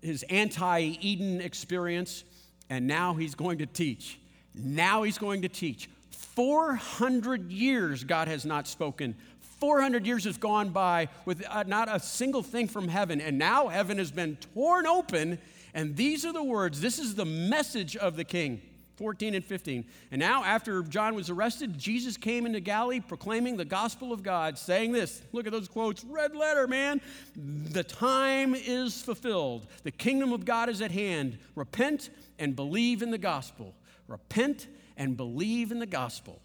his 0.00 0.22
anti 0.30 0.96
Eden 1.00 1.40
experience, 1.40 2.22
and 2.70 2.86
now 2.86 3.14
he's 3.14 3.34
going 3.34 3.58
to 3.58 3.66
teach. 3.66 4.20
Now 4.54 5.02
he's 5.02 5.18
going 5.18 5.42
to 5.42 5.48
teach. 5.48 5.90
400 6.10 7.50
years 7.50 8.04
God 8.04 8.28
has 8.28 8.46
not 8.46 8.68
spoken. 8.68 9.16
400 9.58 10.06
years 10.06 10.24
has 10.26 10.38
gone 10.38 10.68
by 10.68 11.08
with 11.24 11.44
uh, 11.50 11.64
not 11.66 11.88
a 11.92 11.98
single 11.98 12.44
thing 12.44 12.68
from 12.68 12.86
heaven, 12.86 13.20
and 13.20 13.36
now 13.36 13.66
heaven 13.66 13.98
has 13.98 14.12
been 14.12 14.36
torn 14.54 14.86
open, 14.86 15.40
and 15.74 15.96
these 15.96 16.24
are 16.24 16.32
the 16.32 16.44
words. 16.44 16.80
This 16.80 17.00
is 17.00 17.16
the 17.16 17.24
message 17.24 17.96
of 17.96 18.14
the 18.14 18.24
king. 18.24 18.62
14 18.96 19.34
and 19.34 19.44
15. 19.44 19.84
And 20.10 20.18
now, 20.18 20.42
after 20.42 20.82
John 20.82 21.14
was 21.14 21.28
arrested, 21.28 21.78
Jesus 21.78 22.16
came 22.16 22.46
into 22.46 22.60
Galilee 22.60 23.00
proclaiming 23.00 23.56
the 23.56 23.64
gospel 23.64 24.12
of 24.12 24.22
God, 24.22 24.58
saying 24.58 24.92
this 24.92 25.22
look 25.32 25.46
at 25.46 25.52
those 25.52 25.68
quotes, 25.68 26.02
red 26.04 26.34
letter, 26.34 26.66
man. 26.66 27.00
The 27.36 27.84
time 27.84 28.54
is 28.54 29.02
fulfilled, 29.02 29.66
the 29.82 29.90
kingdom 29.90 30.32
of 30.32 30.44
God 30.44 30.68
is 30.68 30.80
at 30.80 30.90
hand. 30.90 31.38
Repent 31.54 32.10
and 32.38 32.56
believe 32.56 33.02
in 33.02 33.10
the 33.10 33.18
gospel. 33.18 33.74
Repent 34.08 34.66
and 34.96 35.16
believe 35.16 35.72
in 35.72 35.78
the 35.78 35.86
gospel. 35.86 36.40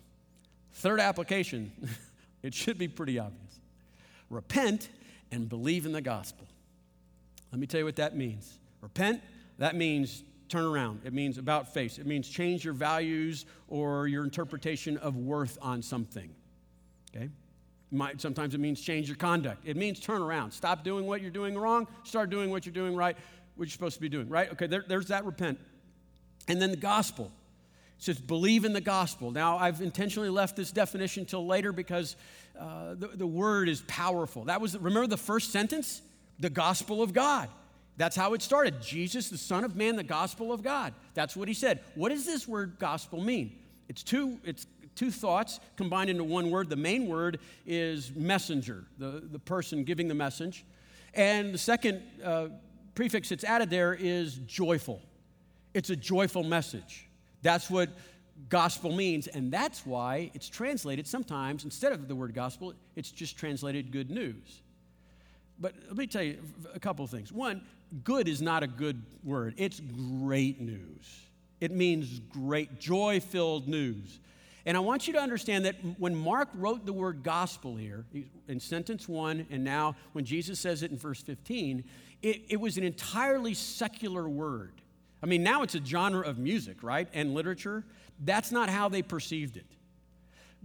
Third 0.73 0.99
application, 0.99 1.71
it 2.43 2.53
should 2.53 2.77
be 2.77 2.87
pretty 2.87 3.17
obvious. 3.17 3.59
Repent 4.29 4.89
and 5.31 5.47
believe 5.47 5.85
in 5.85 5.93
the 5.93 6.01
gospel. 6.01 6.47
Let 7.51 7.59
me 7.59 7.67
tell 7.67 7.79
you 7.79 7.85
what 7.85 7.97
that 7.97 8.15
means. 8.15 8.57
Repent, 8.81 9.21
that 9.57 9.75
means 9.75 10.23
turn 10.51 10.65
around. 10.65 11.01
It 11.05 11.13
means 11.13 11.37
about 11.37 11.73
face. 11.73 11.97
It 11.97 12.05
means 12.05 12.27
change 12.27 12.63
your 12.63 12.73
values 12.73 13.45
or 13.67 14.07
your 14.07 14.23
interpretation 14.23 14.97
of 14.97 15.15
worth 15.15 15.57
on 15.61 15.81
something. 15.81 16.29
Okay? 17.15 17.29
Might, 17.91 18.21
sometimes 18.21 18.53
it 18.53 18.59
means 18.59 18.79
change 18.81 19.07
your 19.07 19.17
conduct. 19.17 19.63
It 19.65 19.77
means 19.77 19.99
turn 19.99 20.21
around. 20.21 20.51
Stop 20.51 20.83
doing 20.83 21.07
what 21.07 21.21
you're 21.21 21.31
doing 21.31 21.57
wrong, 21.57 21.87
start 22.03 22.29
doing 22.29 22.49
what 22.49 22.65
you're 22.65 22.73
doing 22.73 22.95
right, 22.95 23.17
what 23.55 23.65
you're 23.65 23.71
supposed 23.71 23.95
to 23.95 24.01
be 24.01 24.09
doing, 24.09 24.29
right? 24.29 24.51
Okay, 24.51 24.67
there, 24.67 24.83
there's 24.87 25.07
that 25.07 25.25
repent. 25.25 25.59
And 26.47 26.61
then 26.61 26.71
the 26.71 26.77
gospel. 26.77 27.31
It 27.97 28.03
says 28.03 28.19
believe 28.19 28.65
in 28.65 28.73
the 28.73 28.81
gospel. 28.81 29.31
Now, 29.31 29.57
I've 29.57 29.81
intentionally 29.81 30.29
left 30.29 30.55
this 30.55 30.71
definition 30.71 31.25
till 31.25 31.45
later 31.45 31.71
because 31.71 32.15
uh, 32.59 32.95
the, 32.95 33.07
the 33.09 33.27
word 33.27 33.69
is 33.69 33.81
powerful. 33.87 34.45
That 34.45 34.59
was, 34.61 34.77
remember 34.77 35.07
the 35.07 35.17
first 35.17 35.51
sentence? 35.51 36.01
The 36.39 36.49
gospel 36.49 37.01
of 37.01 37.13
God. 37.13 37.49
That's 37.97 38.15
how 38.15 38.33
it 38.33 38.41
started. 38.41 38.81
Jesus, 38.81 39.29
the 39.29 39.37
Son 39.37 39.63
of 39.63 39.75
Man, 39.75 39.95
the 39.95 40.03
gospel 40.03 40.51
of 40.51 40.63
God. 40.63 40.93
That's 41.13 41.35
what 41.35 41.47
he 41.47 41.53
said. 41.53 41.81
What 41.95 42.09
does 42.09 42.25
this 42.25 42.47
word 42.47 42.77
gospel 42.79 43.21
mean? 43.21 43.57
It's 43.89 44.03
two, 44.03 44.39
it's 44.43 44.65
two 44.95 45.11
thoughts 45.11 45.59
combined 45.75 46.09
into 46.09 46.23
one 46.23 46.49
word. 46.49 46.69
The 46.69 46.75
main 46.75 47.07
word 47.07 47.39
is 47.65 48.11
messenger, 48.15 48.85
the, 48.97 49.23
the 49.31 49.39
person 49.39 49.83
giving 49.83 50.07
the 50.07 50.15
message. 50.15 50.65
And 51.13 51.53
the 51.53 51.57
second 51.57 52.01
uh, 52.23 52.47
prefix 52.95 53.29
that's 53.29 53.43
added 53.43 53.69
there 53.69 53.93
is 53.93 54.35
joyful. 54.47 55.01
It's 55.73 55.89
a 55.89 55.95
joyful 55.95 56.43
message. 56.43 57.07
That's 57.41 57.69
what 57.69 57.89
gospel 58.49 58.91
means. 58.93 59.27
And 59.27 59.51
that's 59.51 59.85
why 59.85 60.31
it's 60.33 60.49
translated 60.49 61.07
sometimes, 61.07 61.63
instead 61.63 61.91
of 61.91 62.07
the 62.07 62.15
word 62.15 62.33
gospel, 62.33 62.73
it's 62.95 63.11
just 63.11 63.37
translated 63.37 63.91
good 63.91 64.09
news. 64.09 64.61
But 65.59 65.75
let 65.87 65.97
me 65.97 66.07
tell 66.07 66.23
you 66.23 66.39
a 66.73 66.79
couple 66.79 67.05
of 67.05 67.11
things. 67.11 67.31
One, 67.31 67.61
good 68.03 68.27
is 68.27 68.41
not 68.41 68.63
a 68.63 68.67
good 68.67 69.03
word, 69.23 69.55
it's 69.57 69.79
great 69.79 70.59
news. 70.61 71.27
It 71.59 71.71
means 71.71 72.19
great, 72.19 72.79
joy 72.79 73.19
filled 73.19 73.67
news. 73.67 74.19
And 74.65 74.77
I 74.77 74.79
want 74.79 75.07
you 75.07 75.13
to 75.13 75.19
understand 75.19 75.65
that 75.65 75.75
when 75.97 76.15
Mark 76.15 76.49
wrote 76.53 76.85
the 76.85 76.93
word 76.93 77.23
gospel 77.23 77.75
here, 77.75 78.05
in 78.47 78.59
sentence 78.59 79.07
one, 79.07 79.47
and 79.49 79.63
now 79.63 79.95
when 80.13 80.23
Jesus 80.23 80.59
says 80.59 80.83
it 80.83 80.91
in 80.91 80.97
verse 80.97 81.21
15, 81.21 81.83
it, 82.21 82.41
it 82.49 82.59
was 82.59 82.77
an 82.77 82.83
entirely 82.83 83.53
secular 83.53 84.29
word. 84.29 84.73
I 85.23 85.25
mean, 85.25 85.43
now 85.43 85.63
it's 85.63 85.75
a 85.75 85.83
genre 85.83 86.21
of 86.21 86.37
music, 86.37 86.83
right? 86.83 87.07
And 87.13 87.33
literature. 87.33 87.83
That's 88.19 88.51
not 88.51 88.69
how 88.69 88.89
they 88.89 89.01
perceived 89.01 89.57
it. 89.57 89.65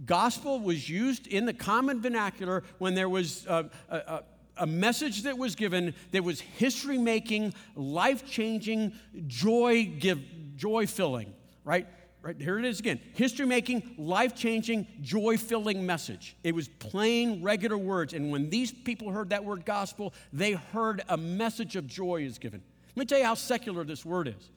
Gospel 0.05 0.59
was 0.59 0.87
used 0.87 1.25
in 1.25 1.45
the 1.45 1.53
common 1.53 2.01
vernacular 2.01 2.63
when 2.77 2.93
there 2.93 3.09
was 3.09 3.45
a, 3.47 3.69
a, 3.89 4.23
a 4.59 4.67
message 4.67 5.23
that 5.23 5.37
was 5.37 5.55
given 5.55 5.93
that 6.11 6.23
was 6.23 6.39
history 6.41 6.97
making, 6.97 7.53
life 7.75 8.25
changing, 8.25 8.93
joy 9.27 9.91
give, 9.99 10.19
joy 10.55 10.87
filling, 10.87 11.33
right? 11.63 11.87
Right 12.21 12.35
here 12.41 12.59
it 12.59 12.65
is 12.65 12.79
again. 12.79 12.99
History 13.13 13.45
making, 13.45 13.95
life 13.97 14.35
changing, 14.35 14.87
joy 15.01 15.37
filling 15.37 15.85
message. 15.85 16.35
It 16.43 16.53
was 16.53 16.67
plain, 16.67 17.41
regular 17.41 17.77
words. 17.77 18.13
And 18.13 18.31
when 18.31 18.49
these 18.49 18.71
people 18.71 19.11
heard 19.11 19.29
that 19.29 19.45
word 19.45 19.65
gospel, 19.65 20.13
they 20.33 20.53
heard 20.53 21.03
a 21.07 21.15
message 21.15 21.75
of 21.75 21.87
joy 21.87 22.23
is 22.23 22.37
given. 22.37 22.61
Let 22.95 22.97
me 22.97 23.05
tell 23.05 23.19
you 23.19 23.25
how 23.25 23.35
secular 23.35 23.83
this 23.83 24.03
word 24.03 24.27
is. 24.27 24.49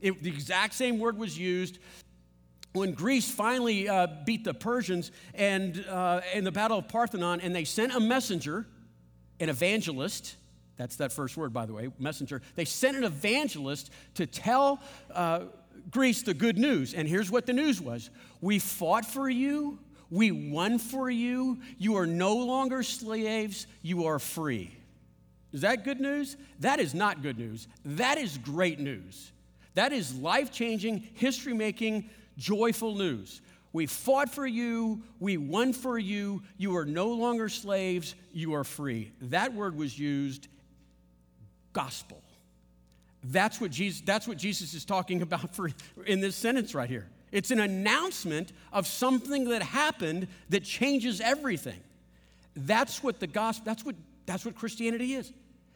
It, 0.00 0.22
the 0.22 0.28
exact 0.28 0.74
same 0.74 0.98
word 0.98 1.16
was 1.16 1.38
used 1.38 1.78
when 2.76 2.92
Greece 2.92 3.30
finally 3.30 3.88
uh, 3.88 4.06
beat 4.26 4.44
the 4.44 4.52
Persians 4.52 5.10
and 5.34 5.84
uh, 5.88 6.20
in 6.34 6.44
the 6.44 6.52
Battle 6.52 6.78
of 6.78 6.88
Parthenon, 6.88 7.40
and 7.40 7.54
they 7.54 7.64
sent 7.64 7.94
a 7.94 8.00
messenger, 8.00 8.66
an 9.40 9.48
evangelist. 9.48 10.36
That's 10.76 10.96
that 10.96 11.12
first 11.12 11.36
word, 11.36 11.52
by 11.52 11.66
the 11.66 11.72
way, 11.72 11.90
messenger. 11.98 12.42
They 12.54 12.64
sent 12.64 12.96
an 12.96 13.04
evangelist 13.04 13.90
to 14.14 14.26
tell 14.26 14.80
uh, 15.14 15.44
Greece 15.90 16.22
the 16.22 16.34
good 16.34 16.58
news. 16.58 16.94
And 16.94 17.08
here's 17.08 17.30
what 17.30 17.46
the 17.46 17.52
news 17.52 17.80
was 17.80 18.10
We 18.40 18.58
fought 18.58 19.06
for 19.06 19.28
you, 19.28 19.78
we 20.10 20.30
won 20.30 20.78
for 20.78 21.10
you, 21.10 21.58
you 21.78 21.96
are 21.96 22.06
no 22.06 22.36
longer 22.36 22.82
slaves, 22.82 23.66
you 23.82 24.06
are 24.06 24.18
free. 24.18 24.76
Is 25.52 25.62
that 25.62 25.84
good 25.84 26.00
news? 26.00 26.36
That 26.60 26.80
is 26.80 26.94
not 26.94 27.22
good 27.22 27.38
news. 27.38 27.66
That 27.84 28.18
is 28.18 28.36
great 28.36 28.78
news. 28.78 29.32
That 29.74 29.92
is 29.92 30.14
life 30.14 30.50
changing, 30.52 31.08
history 31.14 31.54
making 31.54 32.10
joyful 32.36 32.94
news. 32.94 33.40
We 33.76 33.84
fought 33.84 34.30
for 34.30 34.46
you, 34.46 35.02
we 35.20 35.36
won 35.36 35.74
for 35.74 35.98
you, 35.98 36.42
you 36.56 36.74
are 36.78 36.86
no 36.86 37.08
longer 37.08 37.50
slaves, 37.50 38.14
you 38.32 38.54
are 38.54 38.64
free. 38.64 39.12
That 39.20 39.52
word 39.52 39.76
was 39.76 39.98
used 39.98 40.48
gospel. 41.74 42.22
That's 43.22 43.60
what 43.60 43.70
Jesus, 43.70 44.00
that's 44.00 44.26
what 44.26 44.38
Jesus 44.38 44.72
is 44.72 44.86
talking 44.86 45.20
about 45.20 45.54
for, 45.54 45.68
in 46.06 46.22
this 46.22 46.36
sentence 46.36 46.74
right 46.74 46.88
here. 46.88 47.06
It's 47.32 47.50
an 47.50 47.60
announcement 47.60 48.54
of 48.72 48.86
something 48.86 49.50
that 49.50 49.62
happened 49.62 50.28
that 50.48 50.64
changes 50.64 51.20
everything. 51.20 51.80
That's 52.56 53.02
what 53.02 53.20
the 53.20 53.26
gospel, 53.26 53.66
that's 53.66 53.84
what, 53.84 53.94
that's 54.24 54.46
what 54.46 54.54
Christianity 54.54 55.16
is. 55.16 55.34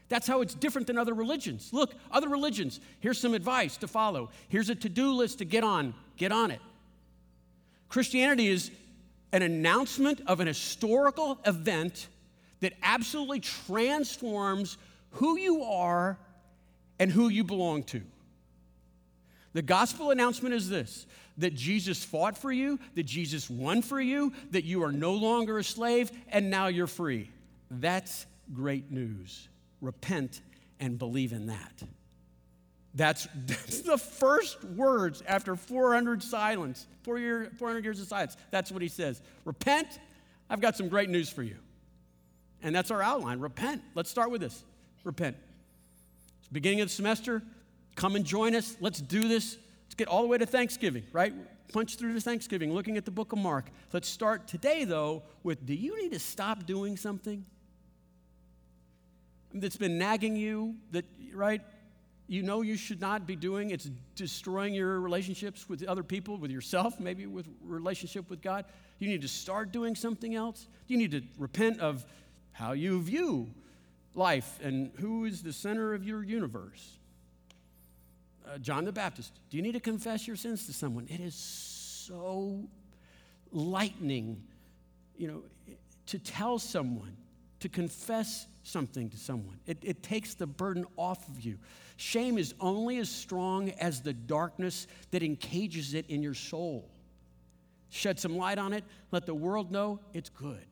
That's 0.08 0.26
how 0.26 0.40
it's 0.40 0.54
different 0.54 0.86
than 0.86 0.96
other 0.96 1.12
religions. 1.12 1.68
Look, 1.70 1.92
other 2.10 2.30
religions, 2.30 2.80
here's 3.00 3.20
some 3.20 3.34
advice 3.34 3.76
to 3.76 3.86
follow. 3.86 4.30
Here's 4.48 4.70
a 4.70 4.74
to 4.76 4.88
do 4.88 5.12
list 5.12 5.40
to 5.40 5.44
get 5.44 5.64
on. 5.64 5.92
Get 6.16 6.32
on 6.32 6.50
it. 6.50 6.60
Christianity 7.90 8.46
is 8.46 8.70
an 9.32 9.42
announcement 9.42 10.22
of 10.26 10.40
an 10.40 10.46
historical 10.46 11.38
event 11.44 12.08
that 12.60 12.72
absolutely 12.82 13.40
transforms 13.40 14.78
who 15.10 15.36
you 15.36 15.64
are 15.64 16.18
and 16.98 17.10
who 17.10 17.28
you 17.28 17.44
belong 17.44 17.82
to. 17.84 18.00
The 19.52 19.62
gospel 19.62 20.10
announcement 20.10 20.54
is 20.54 20.68
this 20.68 21.06
that 21.38 21.54
Jesus 21.54 22.04
fought 22.04 22.36
for 22.36 22.52
you, 22.52 22.78
that 22.94 23.04
Jesus 23.04 23.48
won 23.48 23.82
for 23.82 24.00
you, 24.00 24.32
that 24.50 24.64
you 24.64 24.82
are 24.84 24.92
no 24.92 25.14
longer 25.14 25.58
a 25.58 25.64
slave, 25.64 26.12
and 26.28 26.50
now 26.50 26.66
you're 26.66 26.86
free. 26.86 27.30
That's 27.70 28.26
great 28.52 28.90
news. 28.90 29.48
Repent 29.80 30.42
and 30.78 30.98
believe 30.98 31.32
in 31.32 31.46
that. 31.46 31.82
That's, 32.94 33.28
that's 33.46 33.80
the 33.82 33.98
first 33.98 34.62
words 34.64 35.22
after 35.26 35.56
400 35.56 36.22
silence, 36.22 36.86
four 37.02 37.18
year, 37.18 37.50
400 37.58 37.84
years 37.84 38.00
of 38.00 38.08
silence. 38.08 38.36
That's 38.50 38.72
what 38.72 38.82
he 38.82 38.88
says. 38.88 39.22
Repent. 39.44 39.98
I've 40.48 40.60
got 40.60 40.76
some 40.76 40.88
great 40.88 41.08
news 41.08 41.30
for 41.30 41.42
you. 41.42 41.56
And 42.62 42.74
that's 42.74 42.90
our 42.90 43.02
outline. 43.02 43.40
Repent. 43.40 43.82
Let's 43.94 44.10
start 44.10 44.30
with 44.30 44.40
this. 44.40 44.64
Repent. 45.04 45.36
It's 46.40 46.48
beginning 46.48 46.80
of 46.80 46.88
the 46.88 46.94
semester. 46.94 47.42
Come 47.94 48.16
and 48.16 48.24
join 48.24 48.54
us. 48.54 48.76
Let's 48.80 49.00
do 49.00 49.28
this. 49.28 49.56
Let's 49.86 49.94
get 49.94 50.08
all 50.08 50.22
the 50.22 50.28
way 50.28 50.38
to 50.38 50.46
Thanksgiving, 50.46 51.04
right? 51.12 51.32
Punch 51.72 51.96
through 51.96 52.14
to 52.14 52.20
Thanksgiving, 52.20 52.74
looking 52.74 52.96
at 52.96 53.04
the 53.04 53.10
book 53.10 53.32
of 53.32 53.38
Mark. 53.38 53.70
Let's 53.92 54.08
start 54.08 54.48
today, 54.48 54.84
though, 54.84 55.22
with 55.42 55.64
do 55.64 55.74
you 55.74 56.00
need 56.02 56.12
to 56.12 56.18
stop 56.18 56.66
doing 56.66 56.96
something 56.96 57.44
that's 59.54 59.76
been 59.76 59.98
nagging 59.98 60.36
you, 60.36 60.76
that, 60.92 61.04
right? 61.32 61.62
You 62.30 62.44
know 62.44 62.62
you 62.62 62.76
should 62.76 63.00
not 63.00 63.26
be 63.26 63.34
doing. 63.34 63.70
It's 63.70 63.90
destroying 64.14 64.72
your 64.72 65.00
relationships 65.00 65.68
with 65.68 65.82
other 65.82 66.04
people, 66.04 66.36
with 66.36 66.52
yourself, 66.52 67.00
maybe 67.00 67.26
with 67.26 67.48
relationship 67.60 68.30
with 68.30 68.40
God. 68.40 68.66
You 69.00 69.08
need 69.08 69.22
to 69.22 69.28
start 69.28 69.72
doing 69.72 69.96
something 69.96 70.36
else. 70.36 70.68
You 70.86 70.96
need 70.96 71.10
to 71.10 71.22
repent 71.38 71.80
of 71.80 72.06
how 72.52 72.70
you 72.70 73.02
view 73.02 73.52
life 74.14 74.60
and 74.62 74.92
who 75.00 75.24
is 75.24 75.42
the 75.42 75.52
center 75.52 75.92
of 75.92 76.04
your 76.04 76.22
universe. 76.22 76.98
Uh, 78.46 78.58
John 78.58 78.84
the 78.84 78.92
Baptist, 78.92 79.32
do 79.50 79.56
you 79.56 79.62
need 79.64 79.72
to 79.72 79.80
confess 79.80 80.28
your 80.28 80.36
sins 80.36 80.66
to 80.66 80.72
someone? 80.72 81.08
It 81.10 81.18
is 81.18 81.34
so 81.34 82.62
lightening, 83.50 84.40
you 85.16 85.26
know, 85.26 85.42
to 86.06 86.18
tell 86.20 86.60
someone, 86.60 87.16
to 87.60 87.68
confess 87.68 88.46
something 88.62 89.10
to 89.10 89.16
someone. 89.16 89.58
It, 89.66 89.78
it 89.82 90.02
takes 90.02 90.34
the 90.34 90.46
burden 90.46 90.84
off 90.96 91.28
of 91.28 91.40
you. 91.40 91.58
Shame 91.96 92.38
is 92.38 92.54
only 92.60 92.98
as 92.98 93.08
strong 93.08 93.70
as 93.72 94.00
the 94.00 94.12
darkness 94.12 94.86
that 95.10 95.22
encages 95.22 95.94
it 95.94 96.06
in 96.08 96.22
your 96.22 96.34
soul. 96.34 96.90
Shed 97.90 98.18
some 98.18 98.36
light 98.36 98.58
on 98.58 98.72
it, 98.72 98.84
let 99.10 99.26
the 99.26 99.34
world 99.34 99.70
know 99.70 100.00
it's 100.14 100.30
good. 100.30 100.66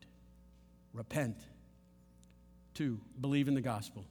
Repent. 0.92 1.36
Two, 2.74 3.00
believe 3.20 3.48
in 3.48 3.54
the 3.54 3.60
gospel. 3.60 4.04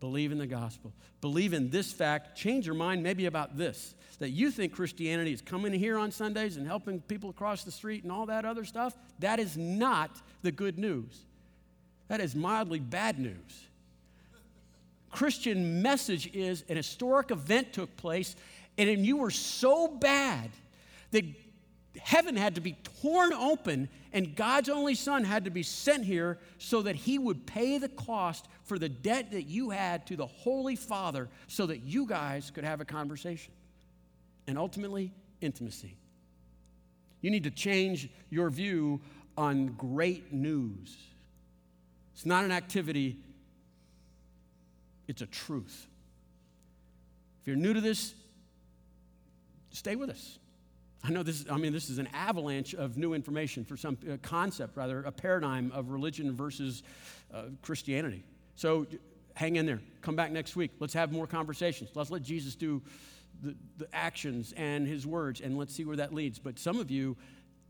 Believe 0.00 0.32
in 0.32 0.38
the 0.38 0.46
gospel. 0.46 0.92
Believe 1.20 1.52
in 1.52 1.70
this 1.70 1.92
fact. 1.92 2.36
Change 2.36 2.66
your 2.66 2.74
mind 2.74 3.02
maybe 3.02 3.26
about 3.26 3.56
this 3.56 3.94
that 4.18 4.30
you 4.30 4.50
think 4.50 4.72
Christianity 4.72 5.32
is 5.32 5.42
coming 5.42 5.72
here 5.72 5.98
on 5.98 6.10
Sundays 6.10 6.56
and 6.56 6.66
helping 6.66 7.00
people 7.00 7.30
across 7.30 7.64
the 7.64 7.72
street 7.72 8.04
and 8.04 8.12
all 8.12 8.26
that 8.26 8.44
other 8.44 8.64
stuff. 8.64 8.96
That 9.18 9.40
is 9.40 9.56
not 9.56 10.20
the 10.42 10.52
good 10.52 10.78
news. 10.78 11.24
That 12.08 12.20
is 12.20 12.34
mildly 12.34 12.80
bad 12.80 13.18
news. 13.18 13.66
Christian 15.10 15.80
message 15.80 16.34
is 16.34 16.64
an 16.68 16.76
historic 16.76 17.30
event 17.30 17.72
took 17.72 17.96
place, 17.96 18.34
and 18.76 19.06
you 19.06 19.16
were 19.16 19.30
so 19.30 19.88
bad 19.88 20.50
that 21.12 21.24
heaven 22.00 22.36
had 22.36 22.56
to 22.56 22.60
be 22.60 22.76
torn 23.00 23.32
open, 23.32 23.88
and 24.12 24.34
God's 24.34 24.68
only 24.68 24.94
Son 24.94 25.22
had 25.22 25.44
to 25.44 25.50
be 25.50 25.62
sent 25.62 26.04
here 26.04 26.38
so 26.58 26.82
that 26.82 26.96
he 26.96 27.18
would 27.18 27.46
pay 27.46 27.78
the 27.78 27.88
cost 27.88 28.48
for 28.64 28.78
the 28.78 28.88
debt 28.88 29.30
that 29.30 29.44
you 29.44 29.70
had 29.70 30.06
to 30.08 30.16
the 30.16 30.26
Holy 30.26 30.76
Father 30.76 31.28
so 31.46 31.66
that 31.66 31.84
you 31.84 32.06
guys 32.06 32.50
could 32.50 32.64
have 32.64 32.80
a 32.80 32.84
conversation. 32.84 33.52
And 34.46 34.58
ultimately, 34.58 35.12
intimacy. 35.40 35.96
You 37.20 37.30
need 37.30 37.44
to 37.44 37.50
change 37.50 38.10
your 38.30 38.50
view 38.50 39.00
on 39.36 39.68
great 39.78 40.32
news. 40.32 40.96
It's 42.14 42.24
not 42.24 42.44
an 42.44 42.52
activity, 42.52 43.18
it's 45.06 45.20
a 45.20 45.26
truth. 45.26 45.86
If 47.42 47.48
you're 47.48 47.56
new 47.56 47.74
to 47.74 47.80
this, 47.80 48.14
stay 49.70 49.96
with 49.96 50.10
us. 50.10 50.38
I 51.02 51.10
know 51.10 51.22
this, 51.22 51.44
I 51.50 51.58
mean, 51.58 51.74
this 51.74 51.90
is 51.90 51.98
an 51.98 52.08
avalanche 52.14 52.72
of 52.72 52.96
new 52.96 53.12
information 53.12 53.64
for 53.64 53.76
some 53.76 53.98
concept, 54.22 54.76
rather, 54.76 55.02
a 55.02 55.12
paradigm 55.12 55.70
of 55.74 55.90
religion 55.90 56.34
versus 56.34 56.82
uh, 57.34 57.42
Christianity. 57.60 58.24
So 58.56 58.86
hang 59.34 59.56
in 59.56 59.66
there. 59.66 59.80
Come 60.00 60.16
back 60.16 60.32
next 60.32 60.56
week. 60.56 60.70
Let's 60.78 60.94
have 60.94 61.12
more 61.12 61.26
conversations. 61.26 61.90
Let's 61.94 62.10
let 62.10 62.22
Jesus 62.22 62.54
do 62.54 62.80
the, 63.42 63.54
the 63.76 63.88
actions 63.92 64.54
and 64.56 64.86
his 64.86 65.06
words, 65.06 65.42
and 65.42 65.58
let's 65.58 65.74
see 65.74 65.84
where 65.84 65.96
that 65.96 66.14
leads. 66.14 66.38
But 66.38 66.58
some 66.58 66.78
of 66.78 66.90
you, 66.90 67.16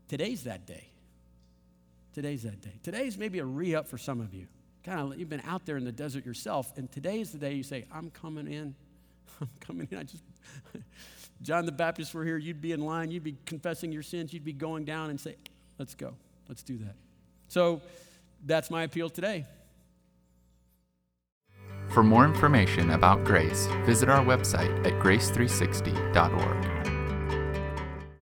today's 0.07 0.43
that 0.43 0.65
day. 0.65 0.87
Today's 2.15 2.43
that 2.43 2.61
day. 2.61 2.79
Today's 2.81 3.17
maybe 3.17 3.39
a 3.39 3.45
re 3.45 3.75
up 3.75 3.87
for 3.87 3.99
some 3.99 4.21
of 4.21 4.33
you 4.33 4.47
kind 4.85 4.99
of 4.99 5.19
you've 5.19 5.29
been 5.29 5.41
out 5.45 5.65
there 5.65 5.77
in 5.77 5.83
the 5.83 5.91
desert 5.91 6.25
yourself, 6.25 6.71
and 6.77 6.91
today 6.91 7.19
is 7.19 7.31
the 7.31 7.37
day 7.37 7.53
you 7.53 7.63
say, 7.63 7.85
I'm 7.91 8.09
coming 8.11 8.47
in. 8.47 8.75
I'm 9.41 9.49
coming 9.59 9.87
in. 9.91 9.97
I 9.97 10.03
just 10.03 10.23
John 11.41 11.65
the 11.65 11.71
Baptist 11.71 12.13
were 12.13 12.23
here, 12.23 12.37
you'd 12.37 12.61
be 12.61 12.71
in 12.71 12.79
line, 12.79 13.11
you'd 13.11 13.23
be 13.23 13.35
confessing 13.45 13.91
your 13.91 14.03
sins, 14.03 14.31
you'd 14.31 14.45
be 14.45 14.53
going 14.53 14.85
down 14.85 15.09
and 15.09 15.19
say, 15.19 15.35
Let's 15.77 15.93
go. 15.93 16.13
Let's 16.47 16.63
do 16.63 16.77
that. 16.77 16.95
So 17.49 17.81
that's 18.45 18.71
my 18.71 18.83
appeal 18.83 19.09
today. 19.09 19.45
For 21.89 22.01
more 22.01 22.23
information 22.23 22.91
about 22.91 23.25
grace, 23.25 23.67
visit 23.85 24.07
our 24.07 24.23
website 24.23 24.85
at 24.85 24.93
grace360.org. 25.01 26.94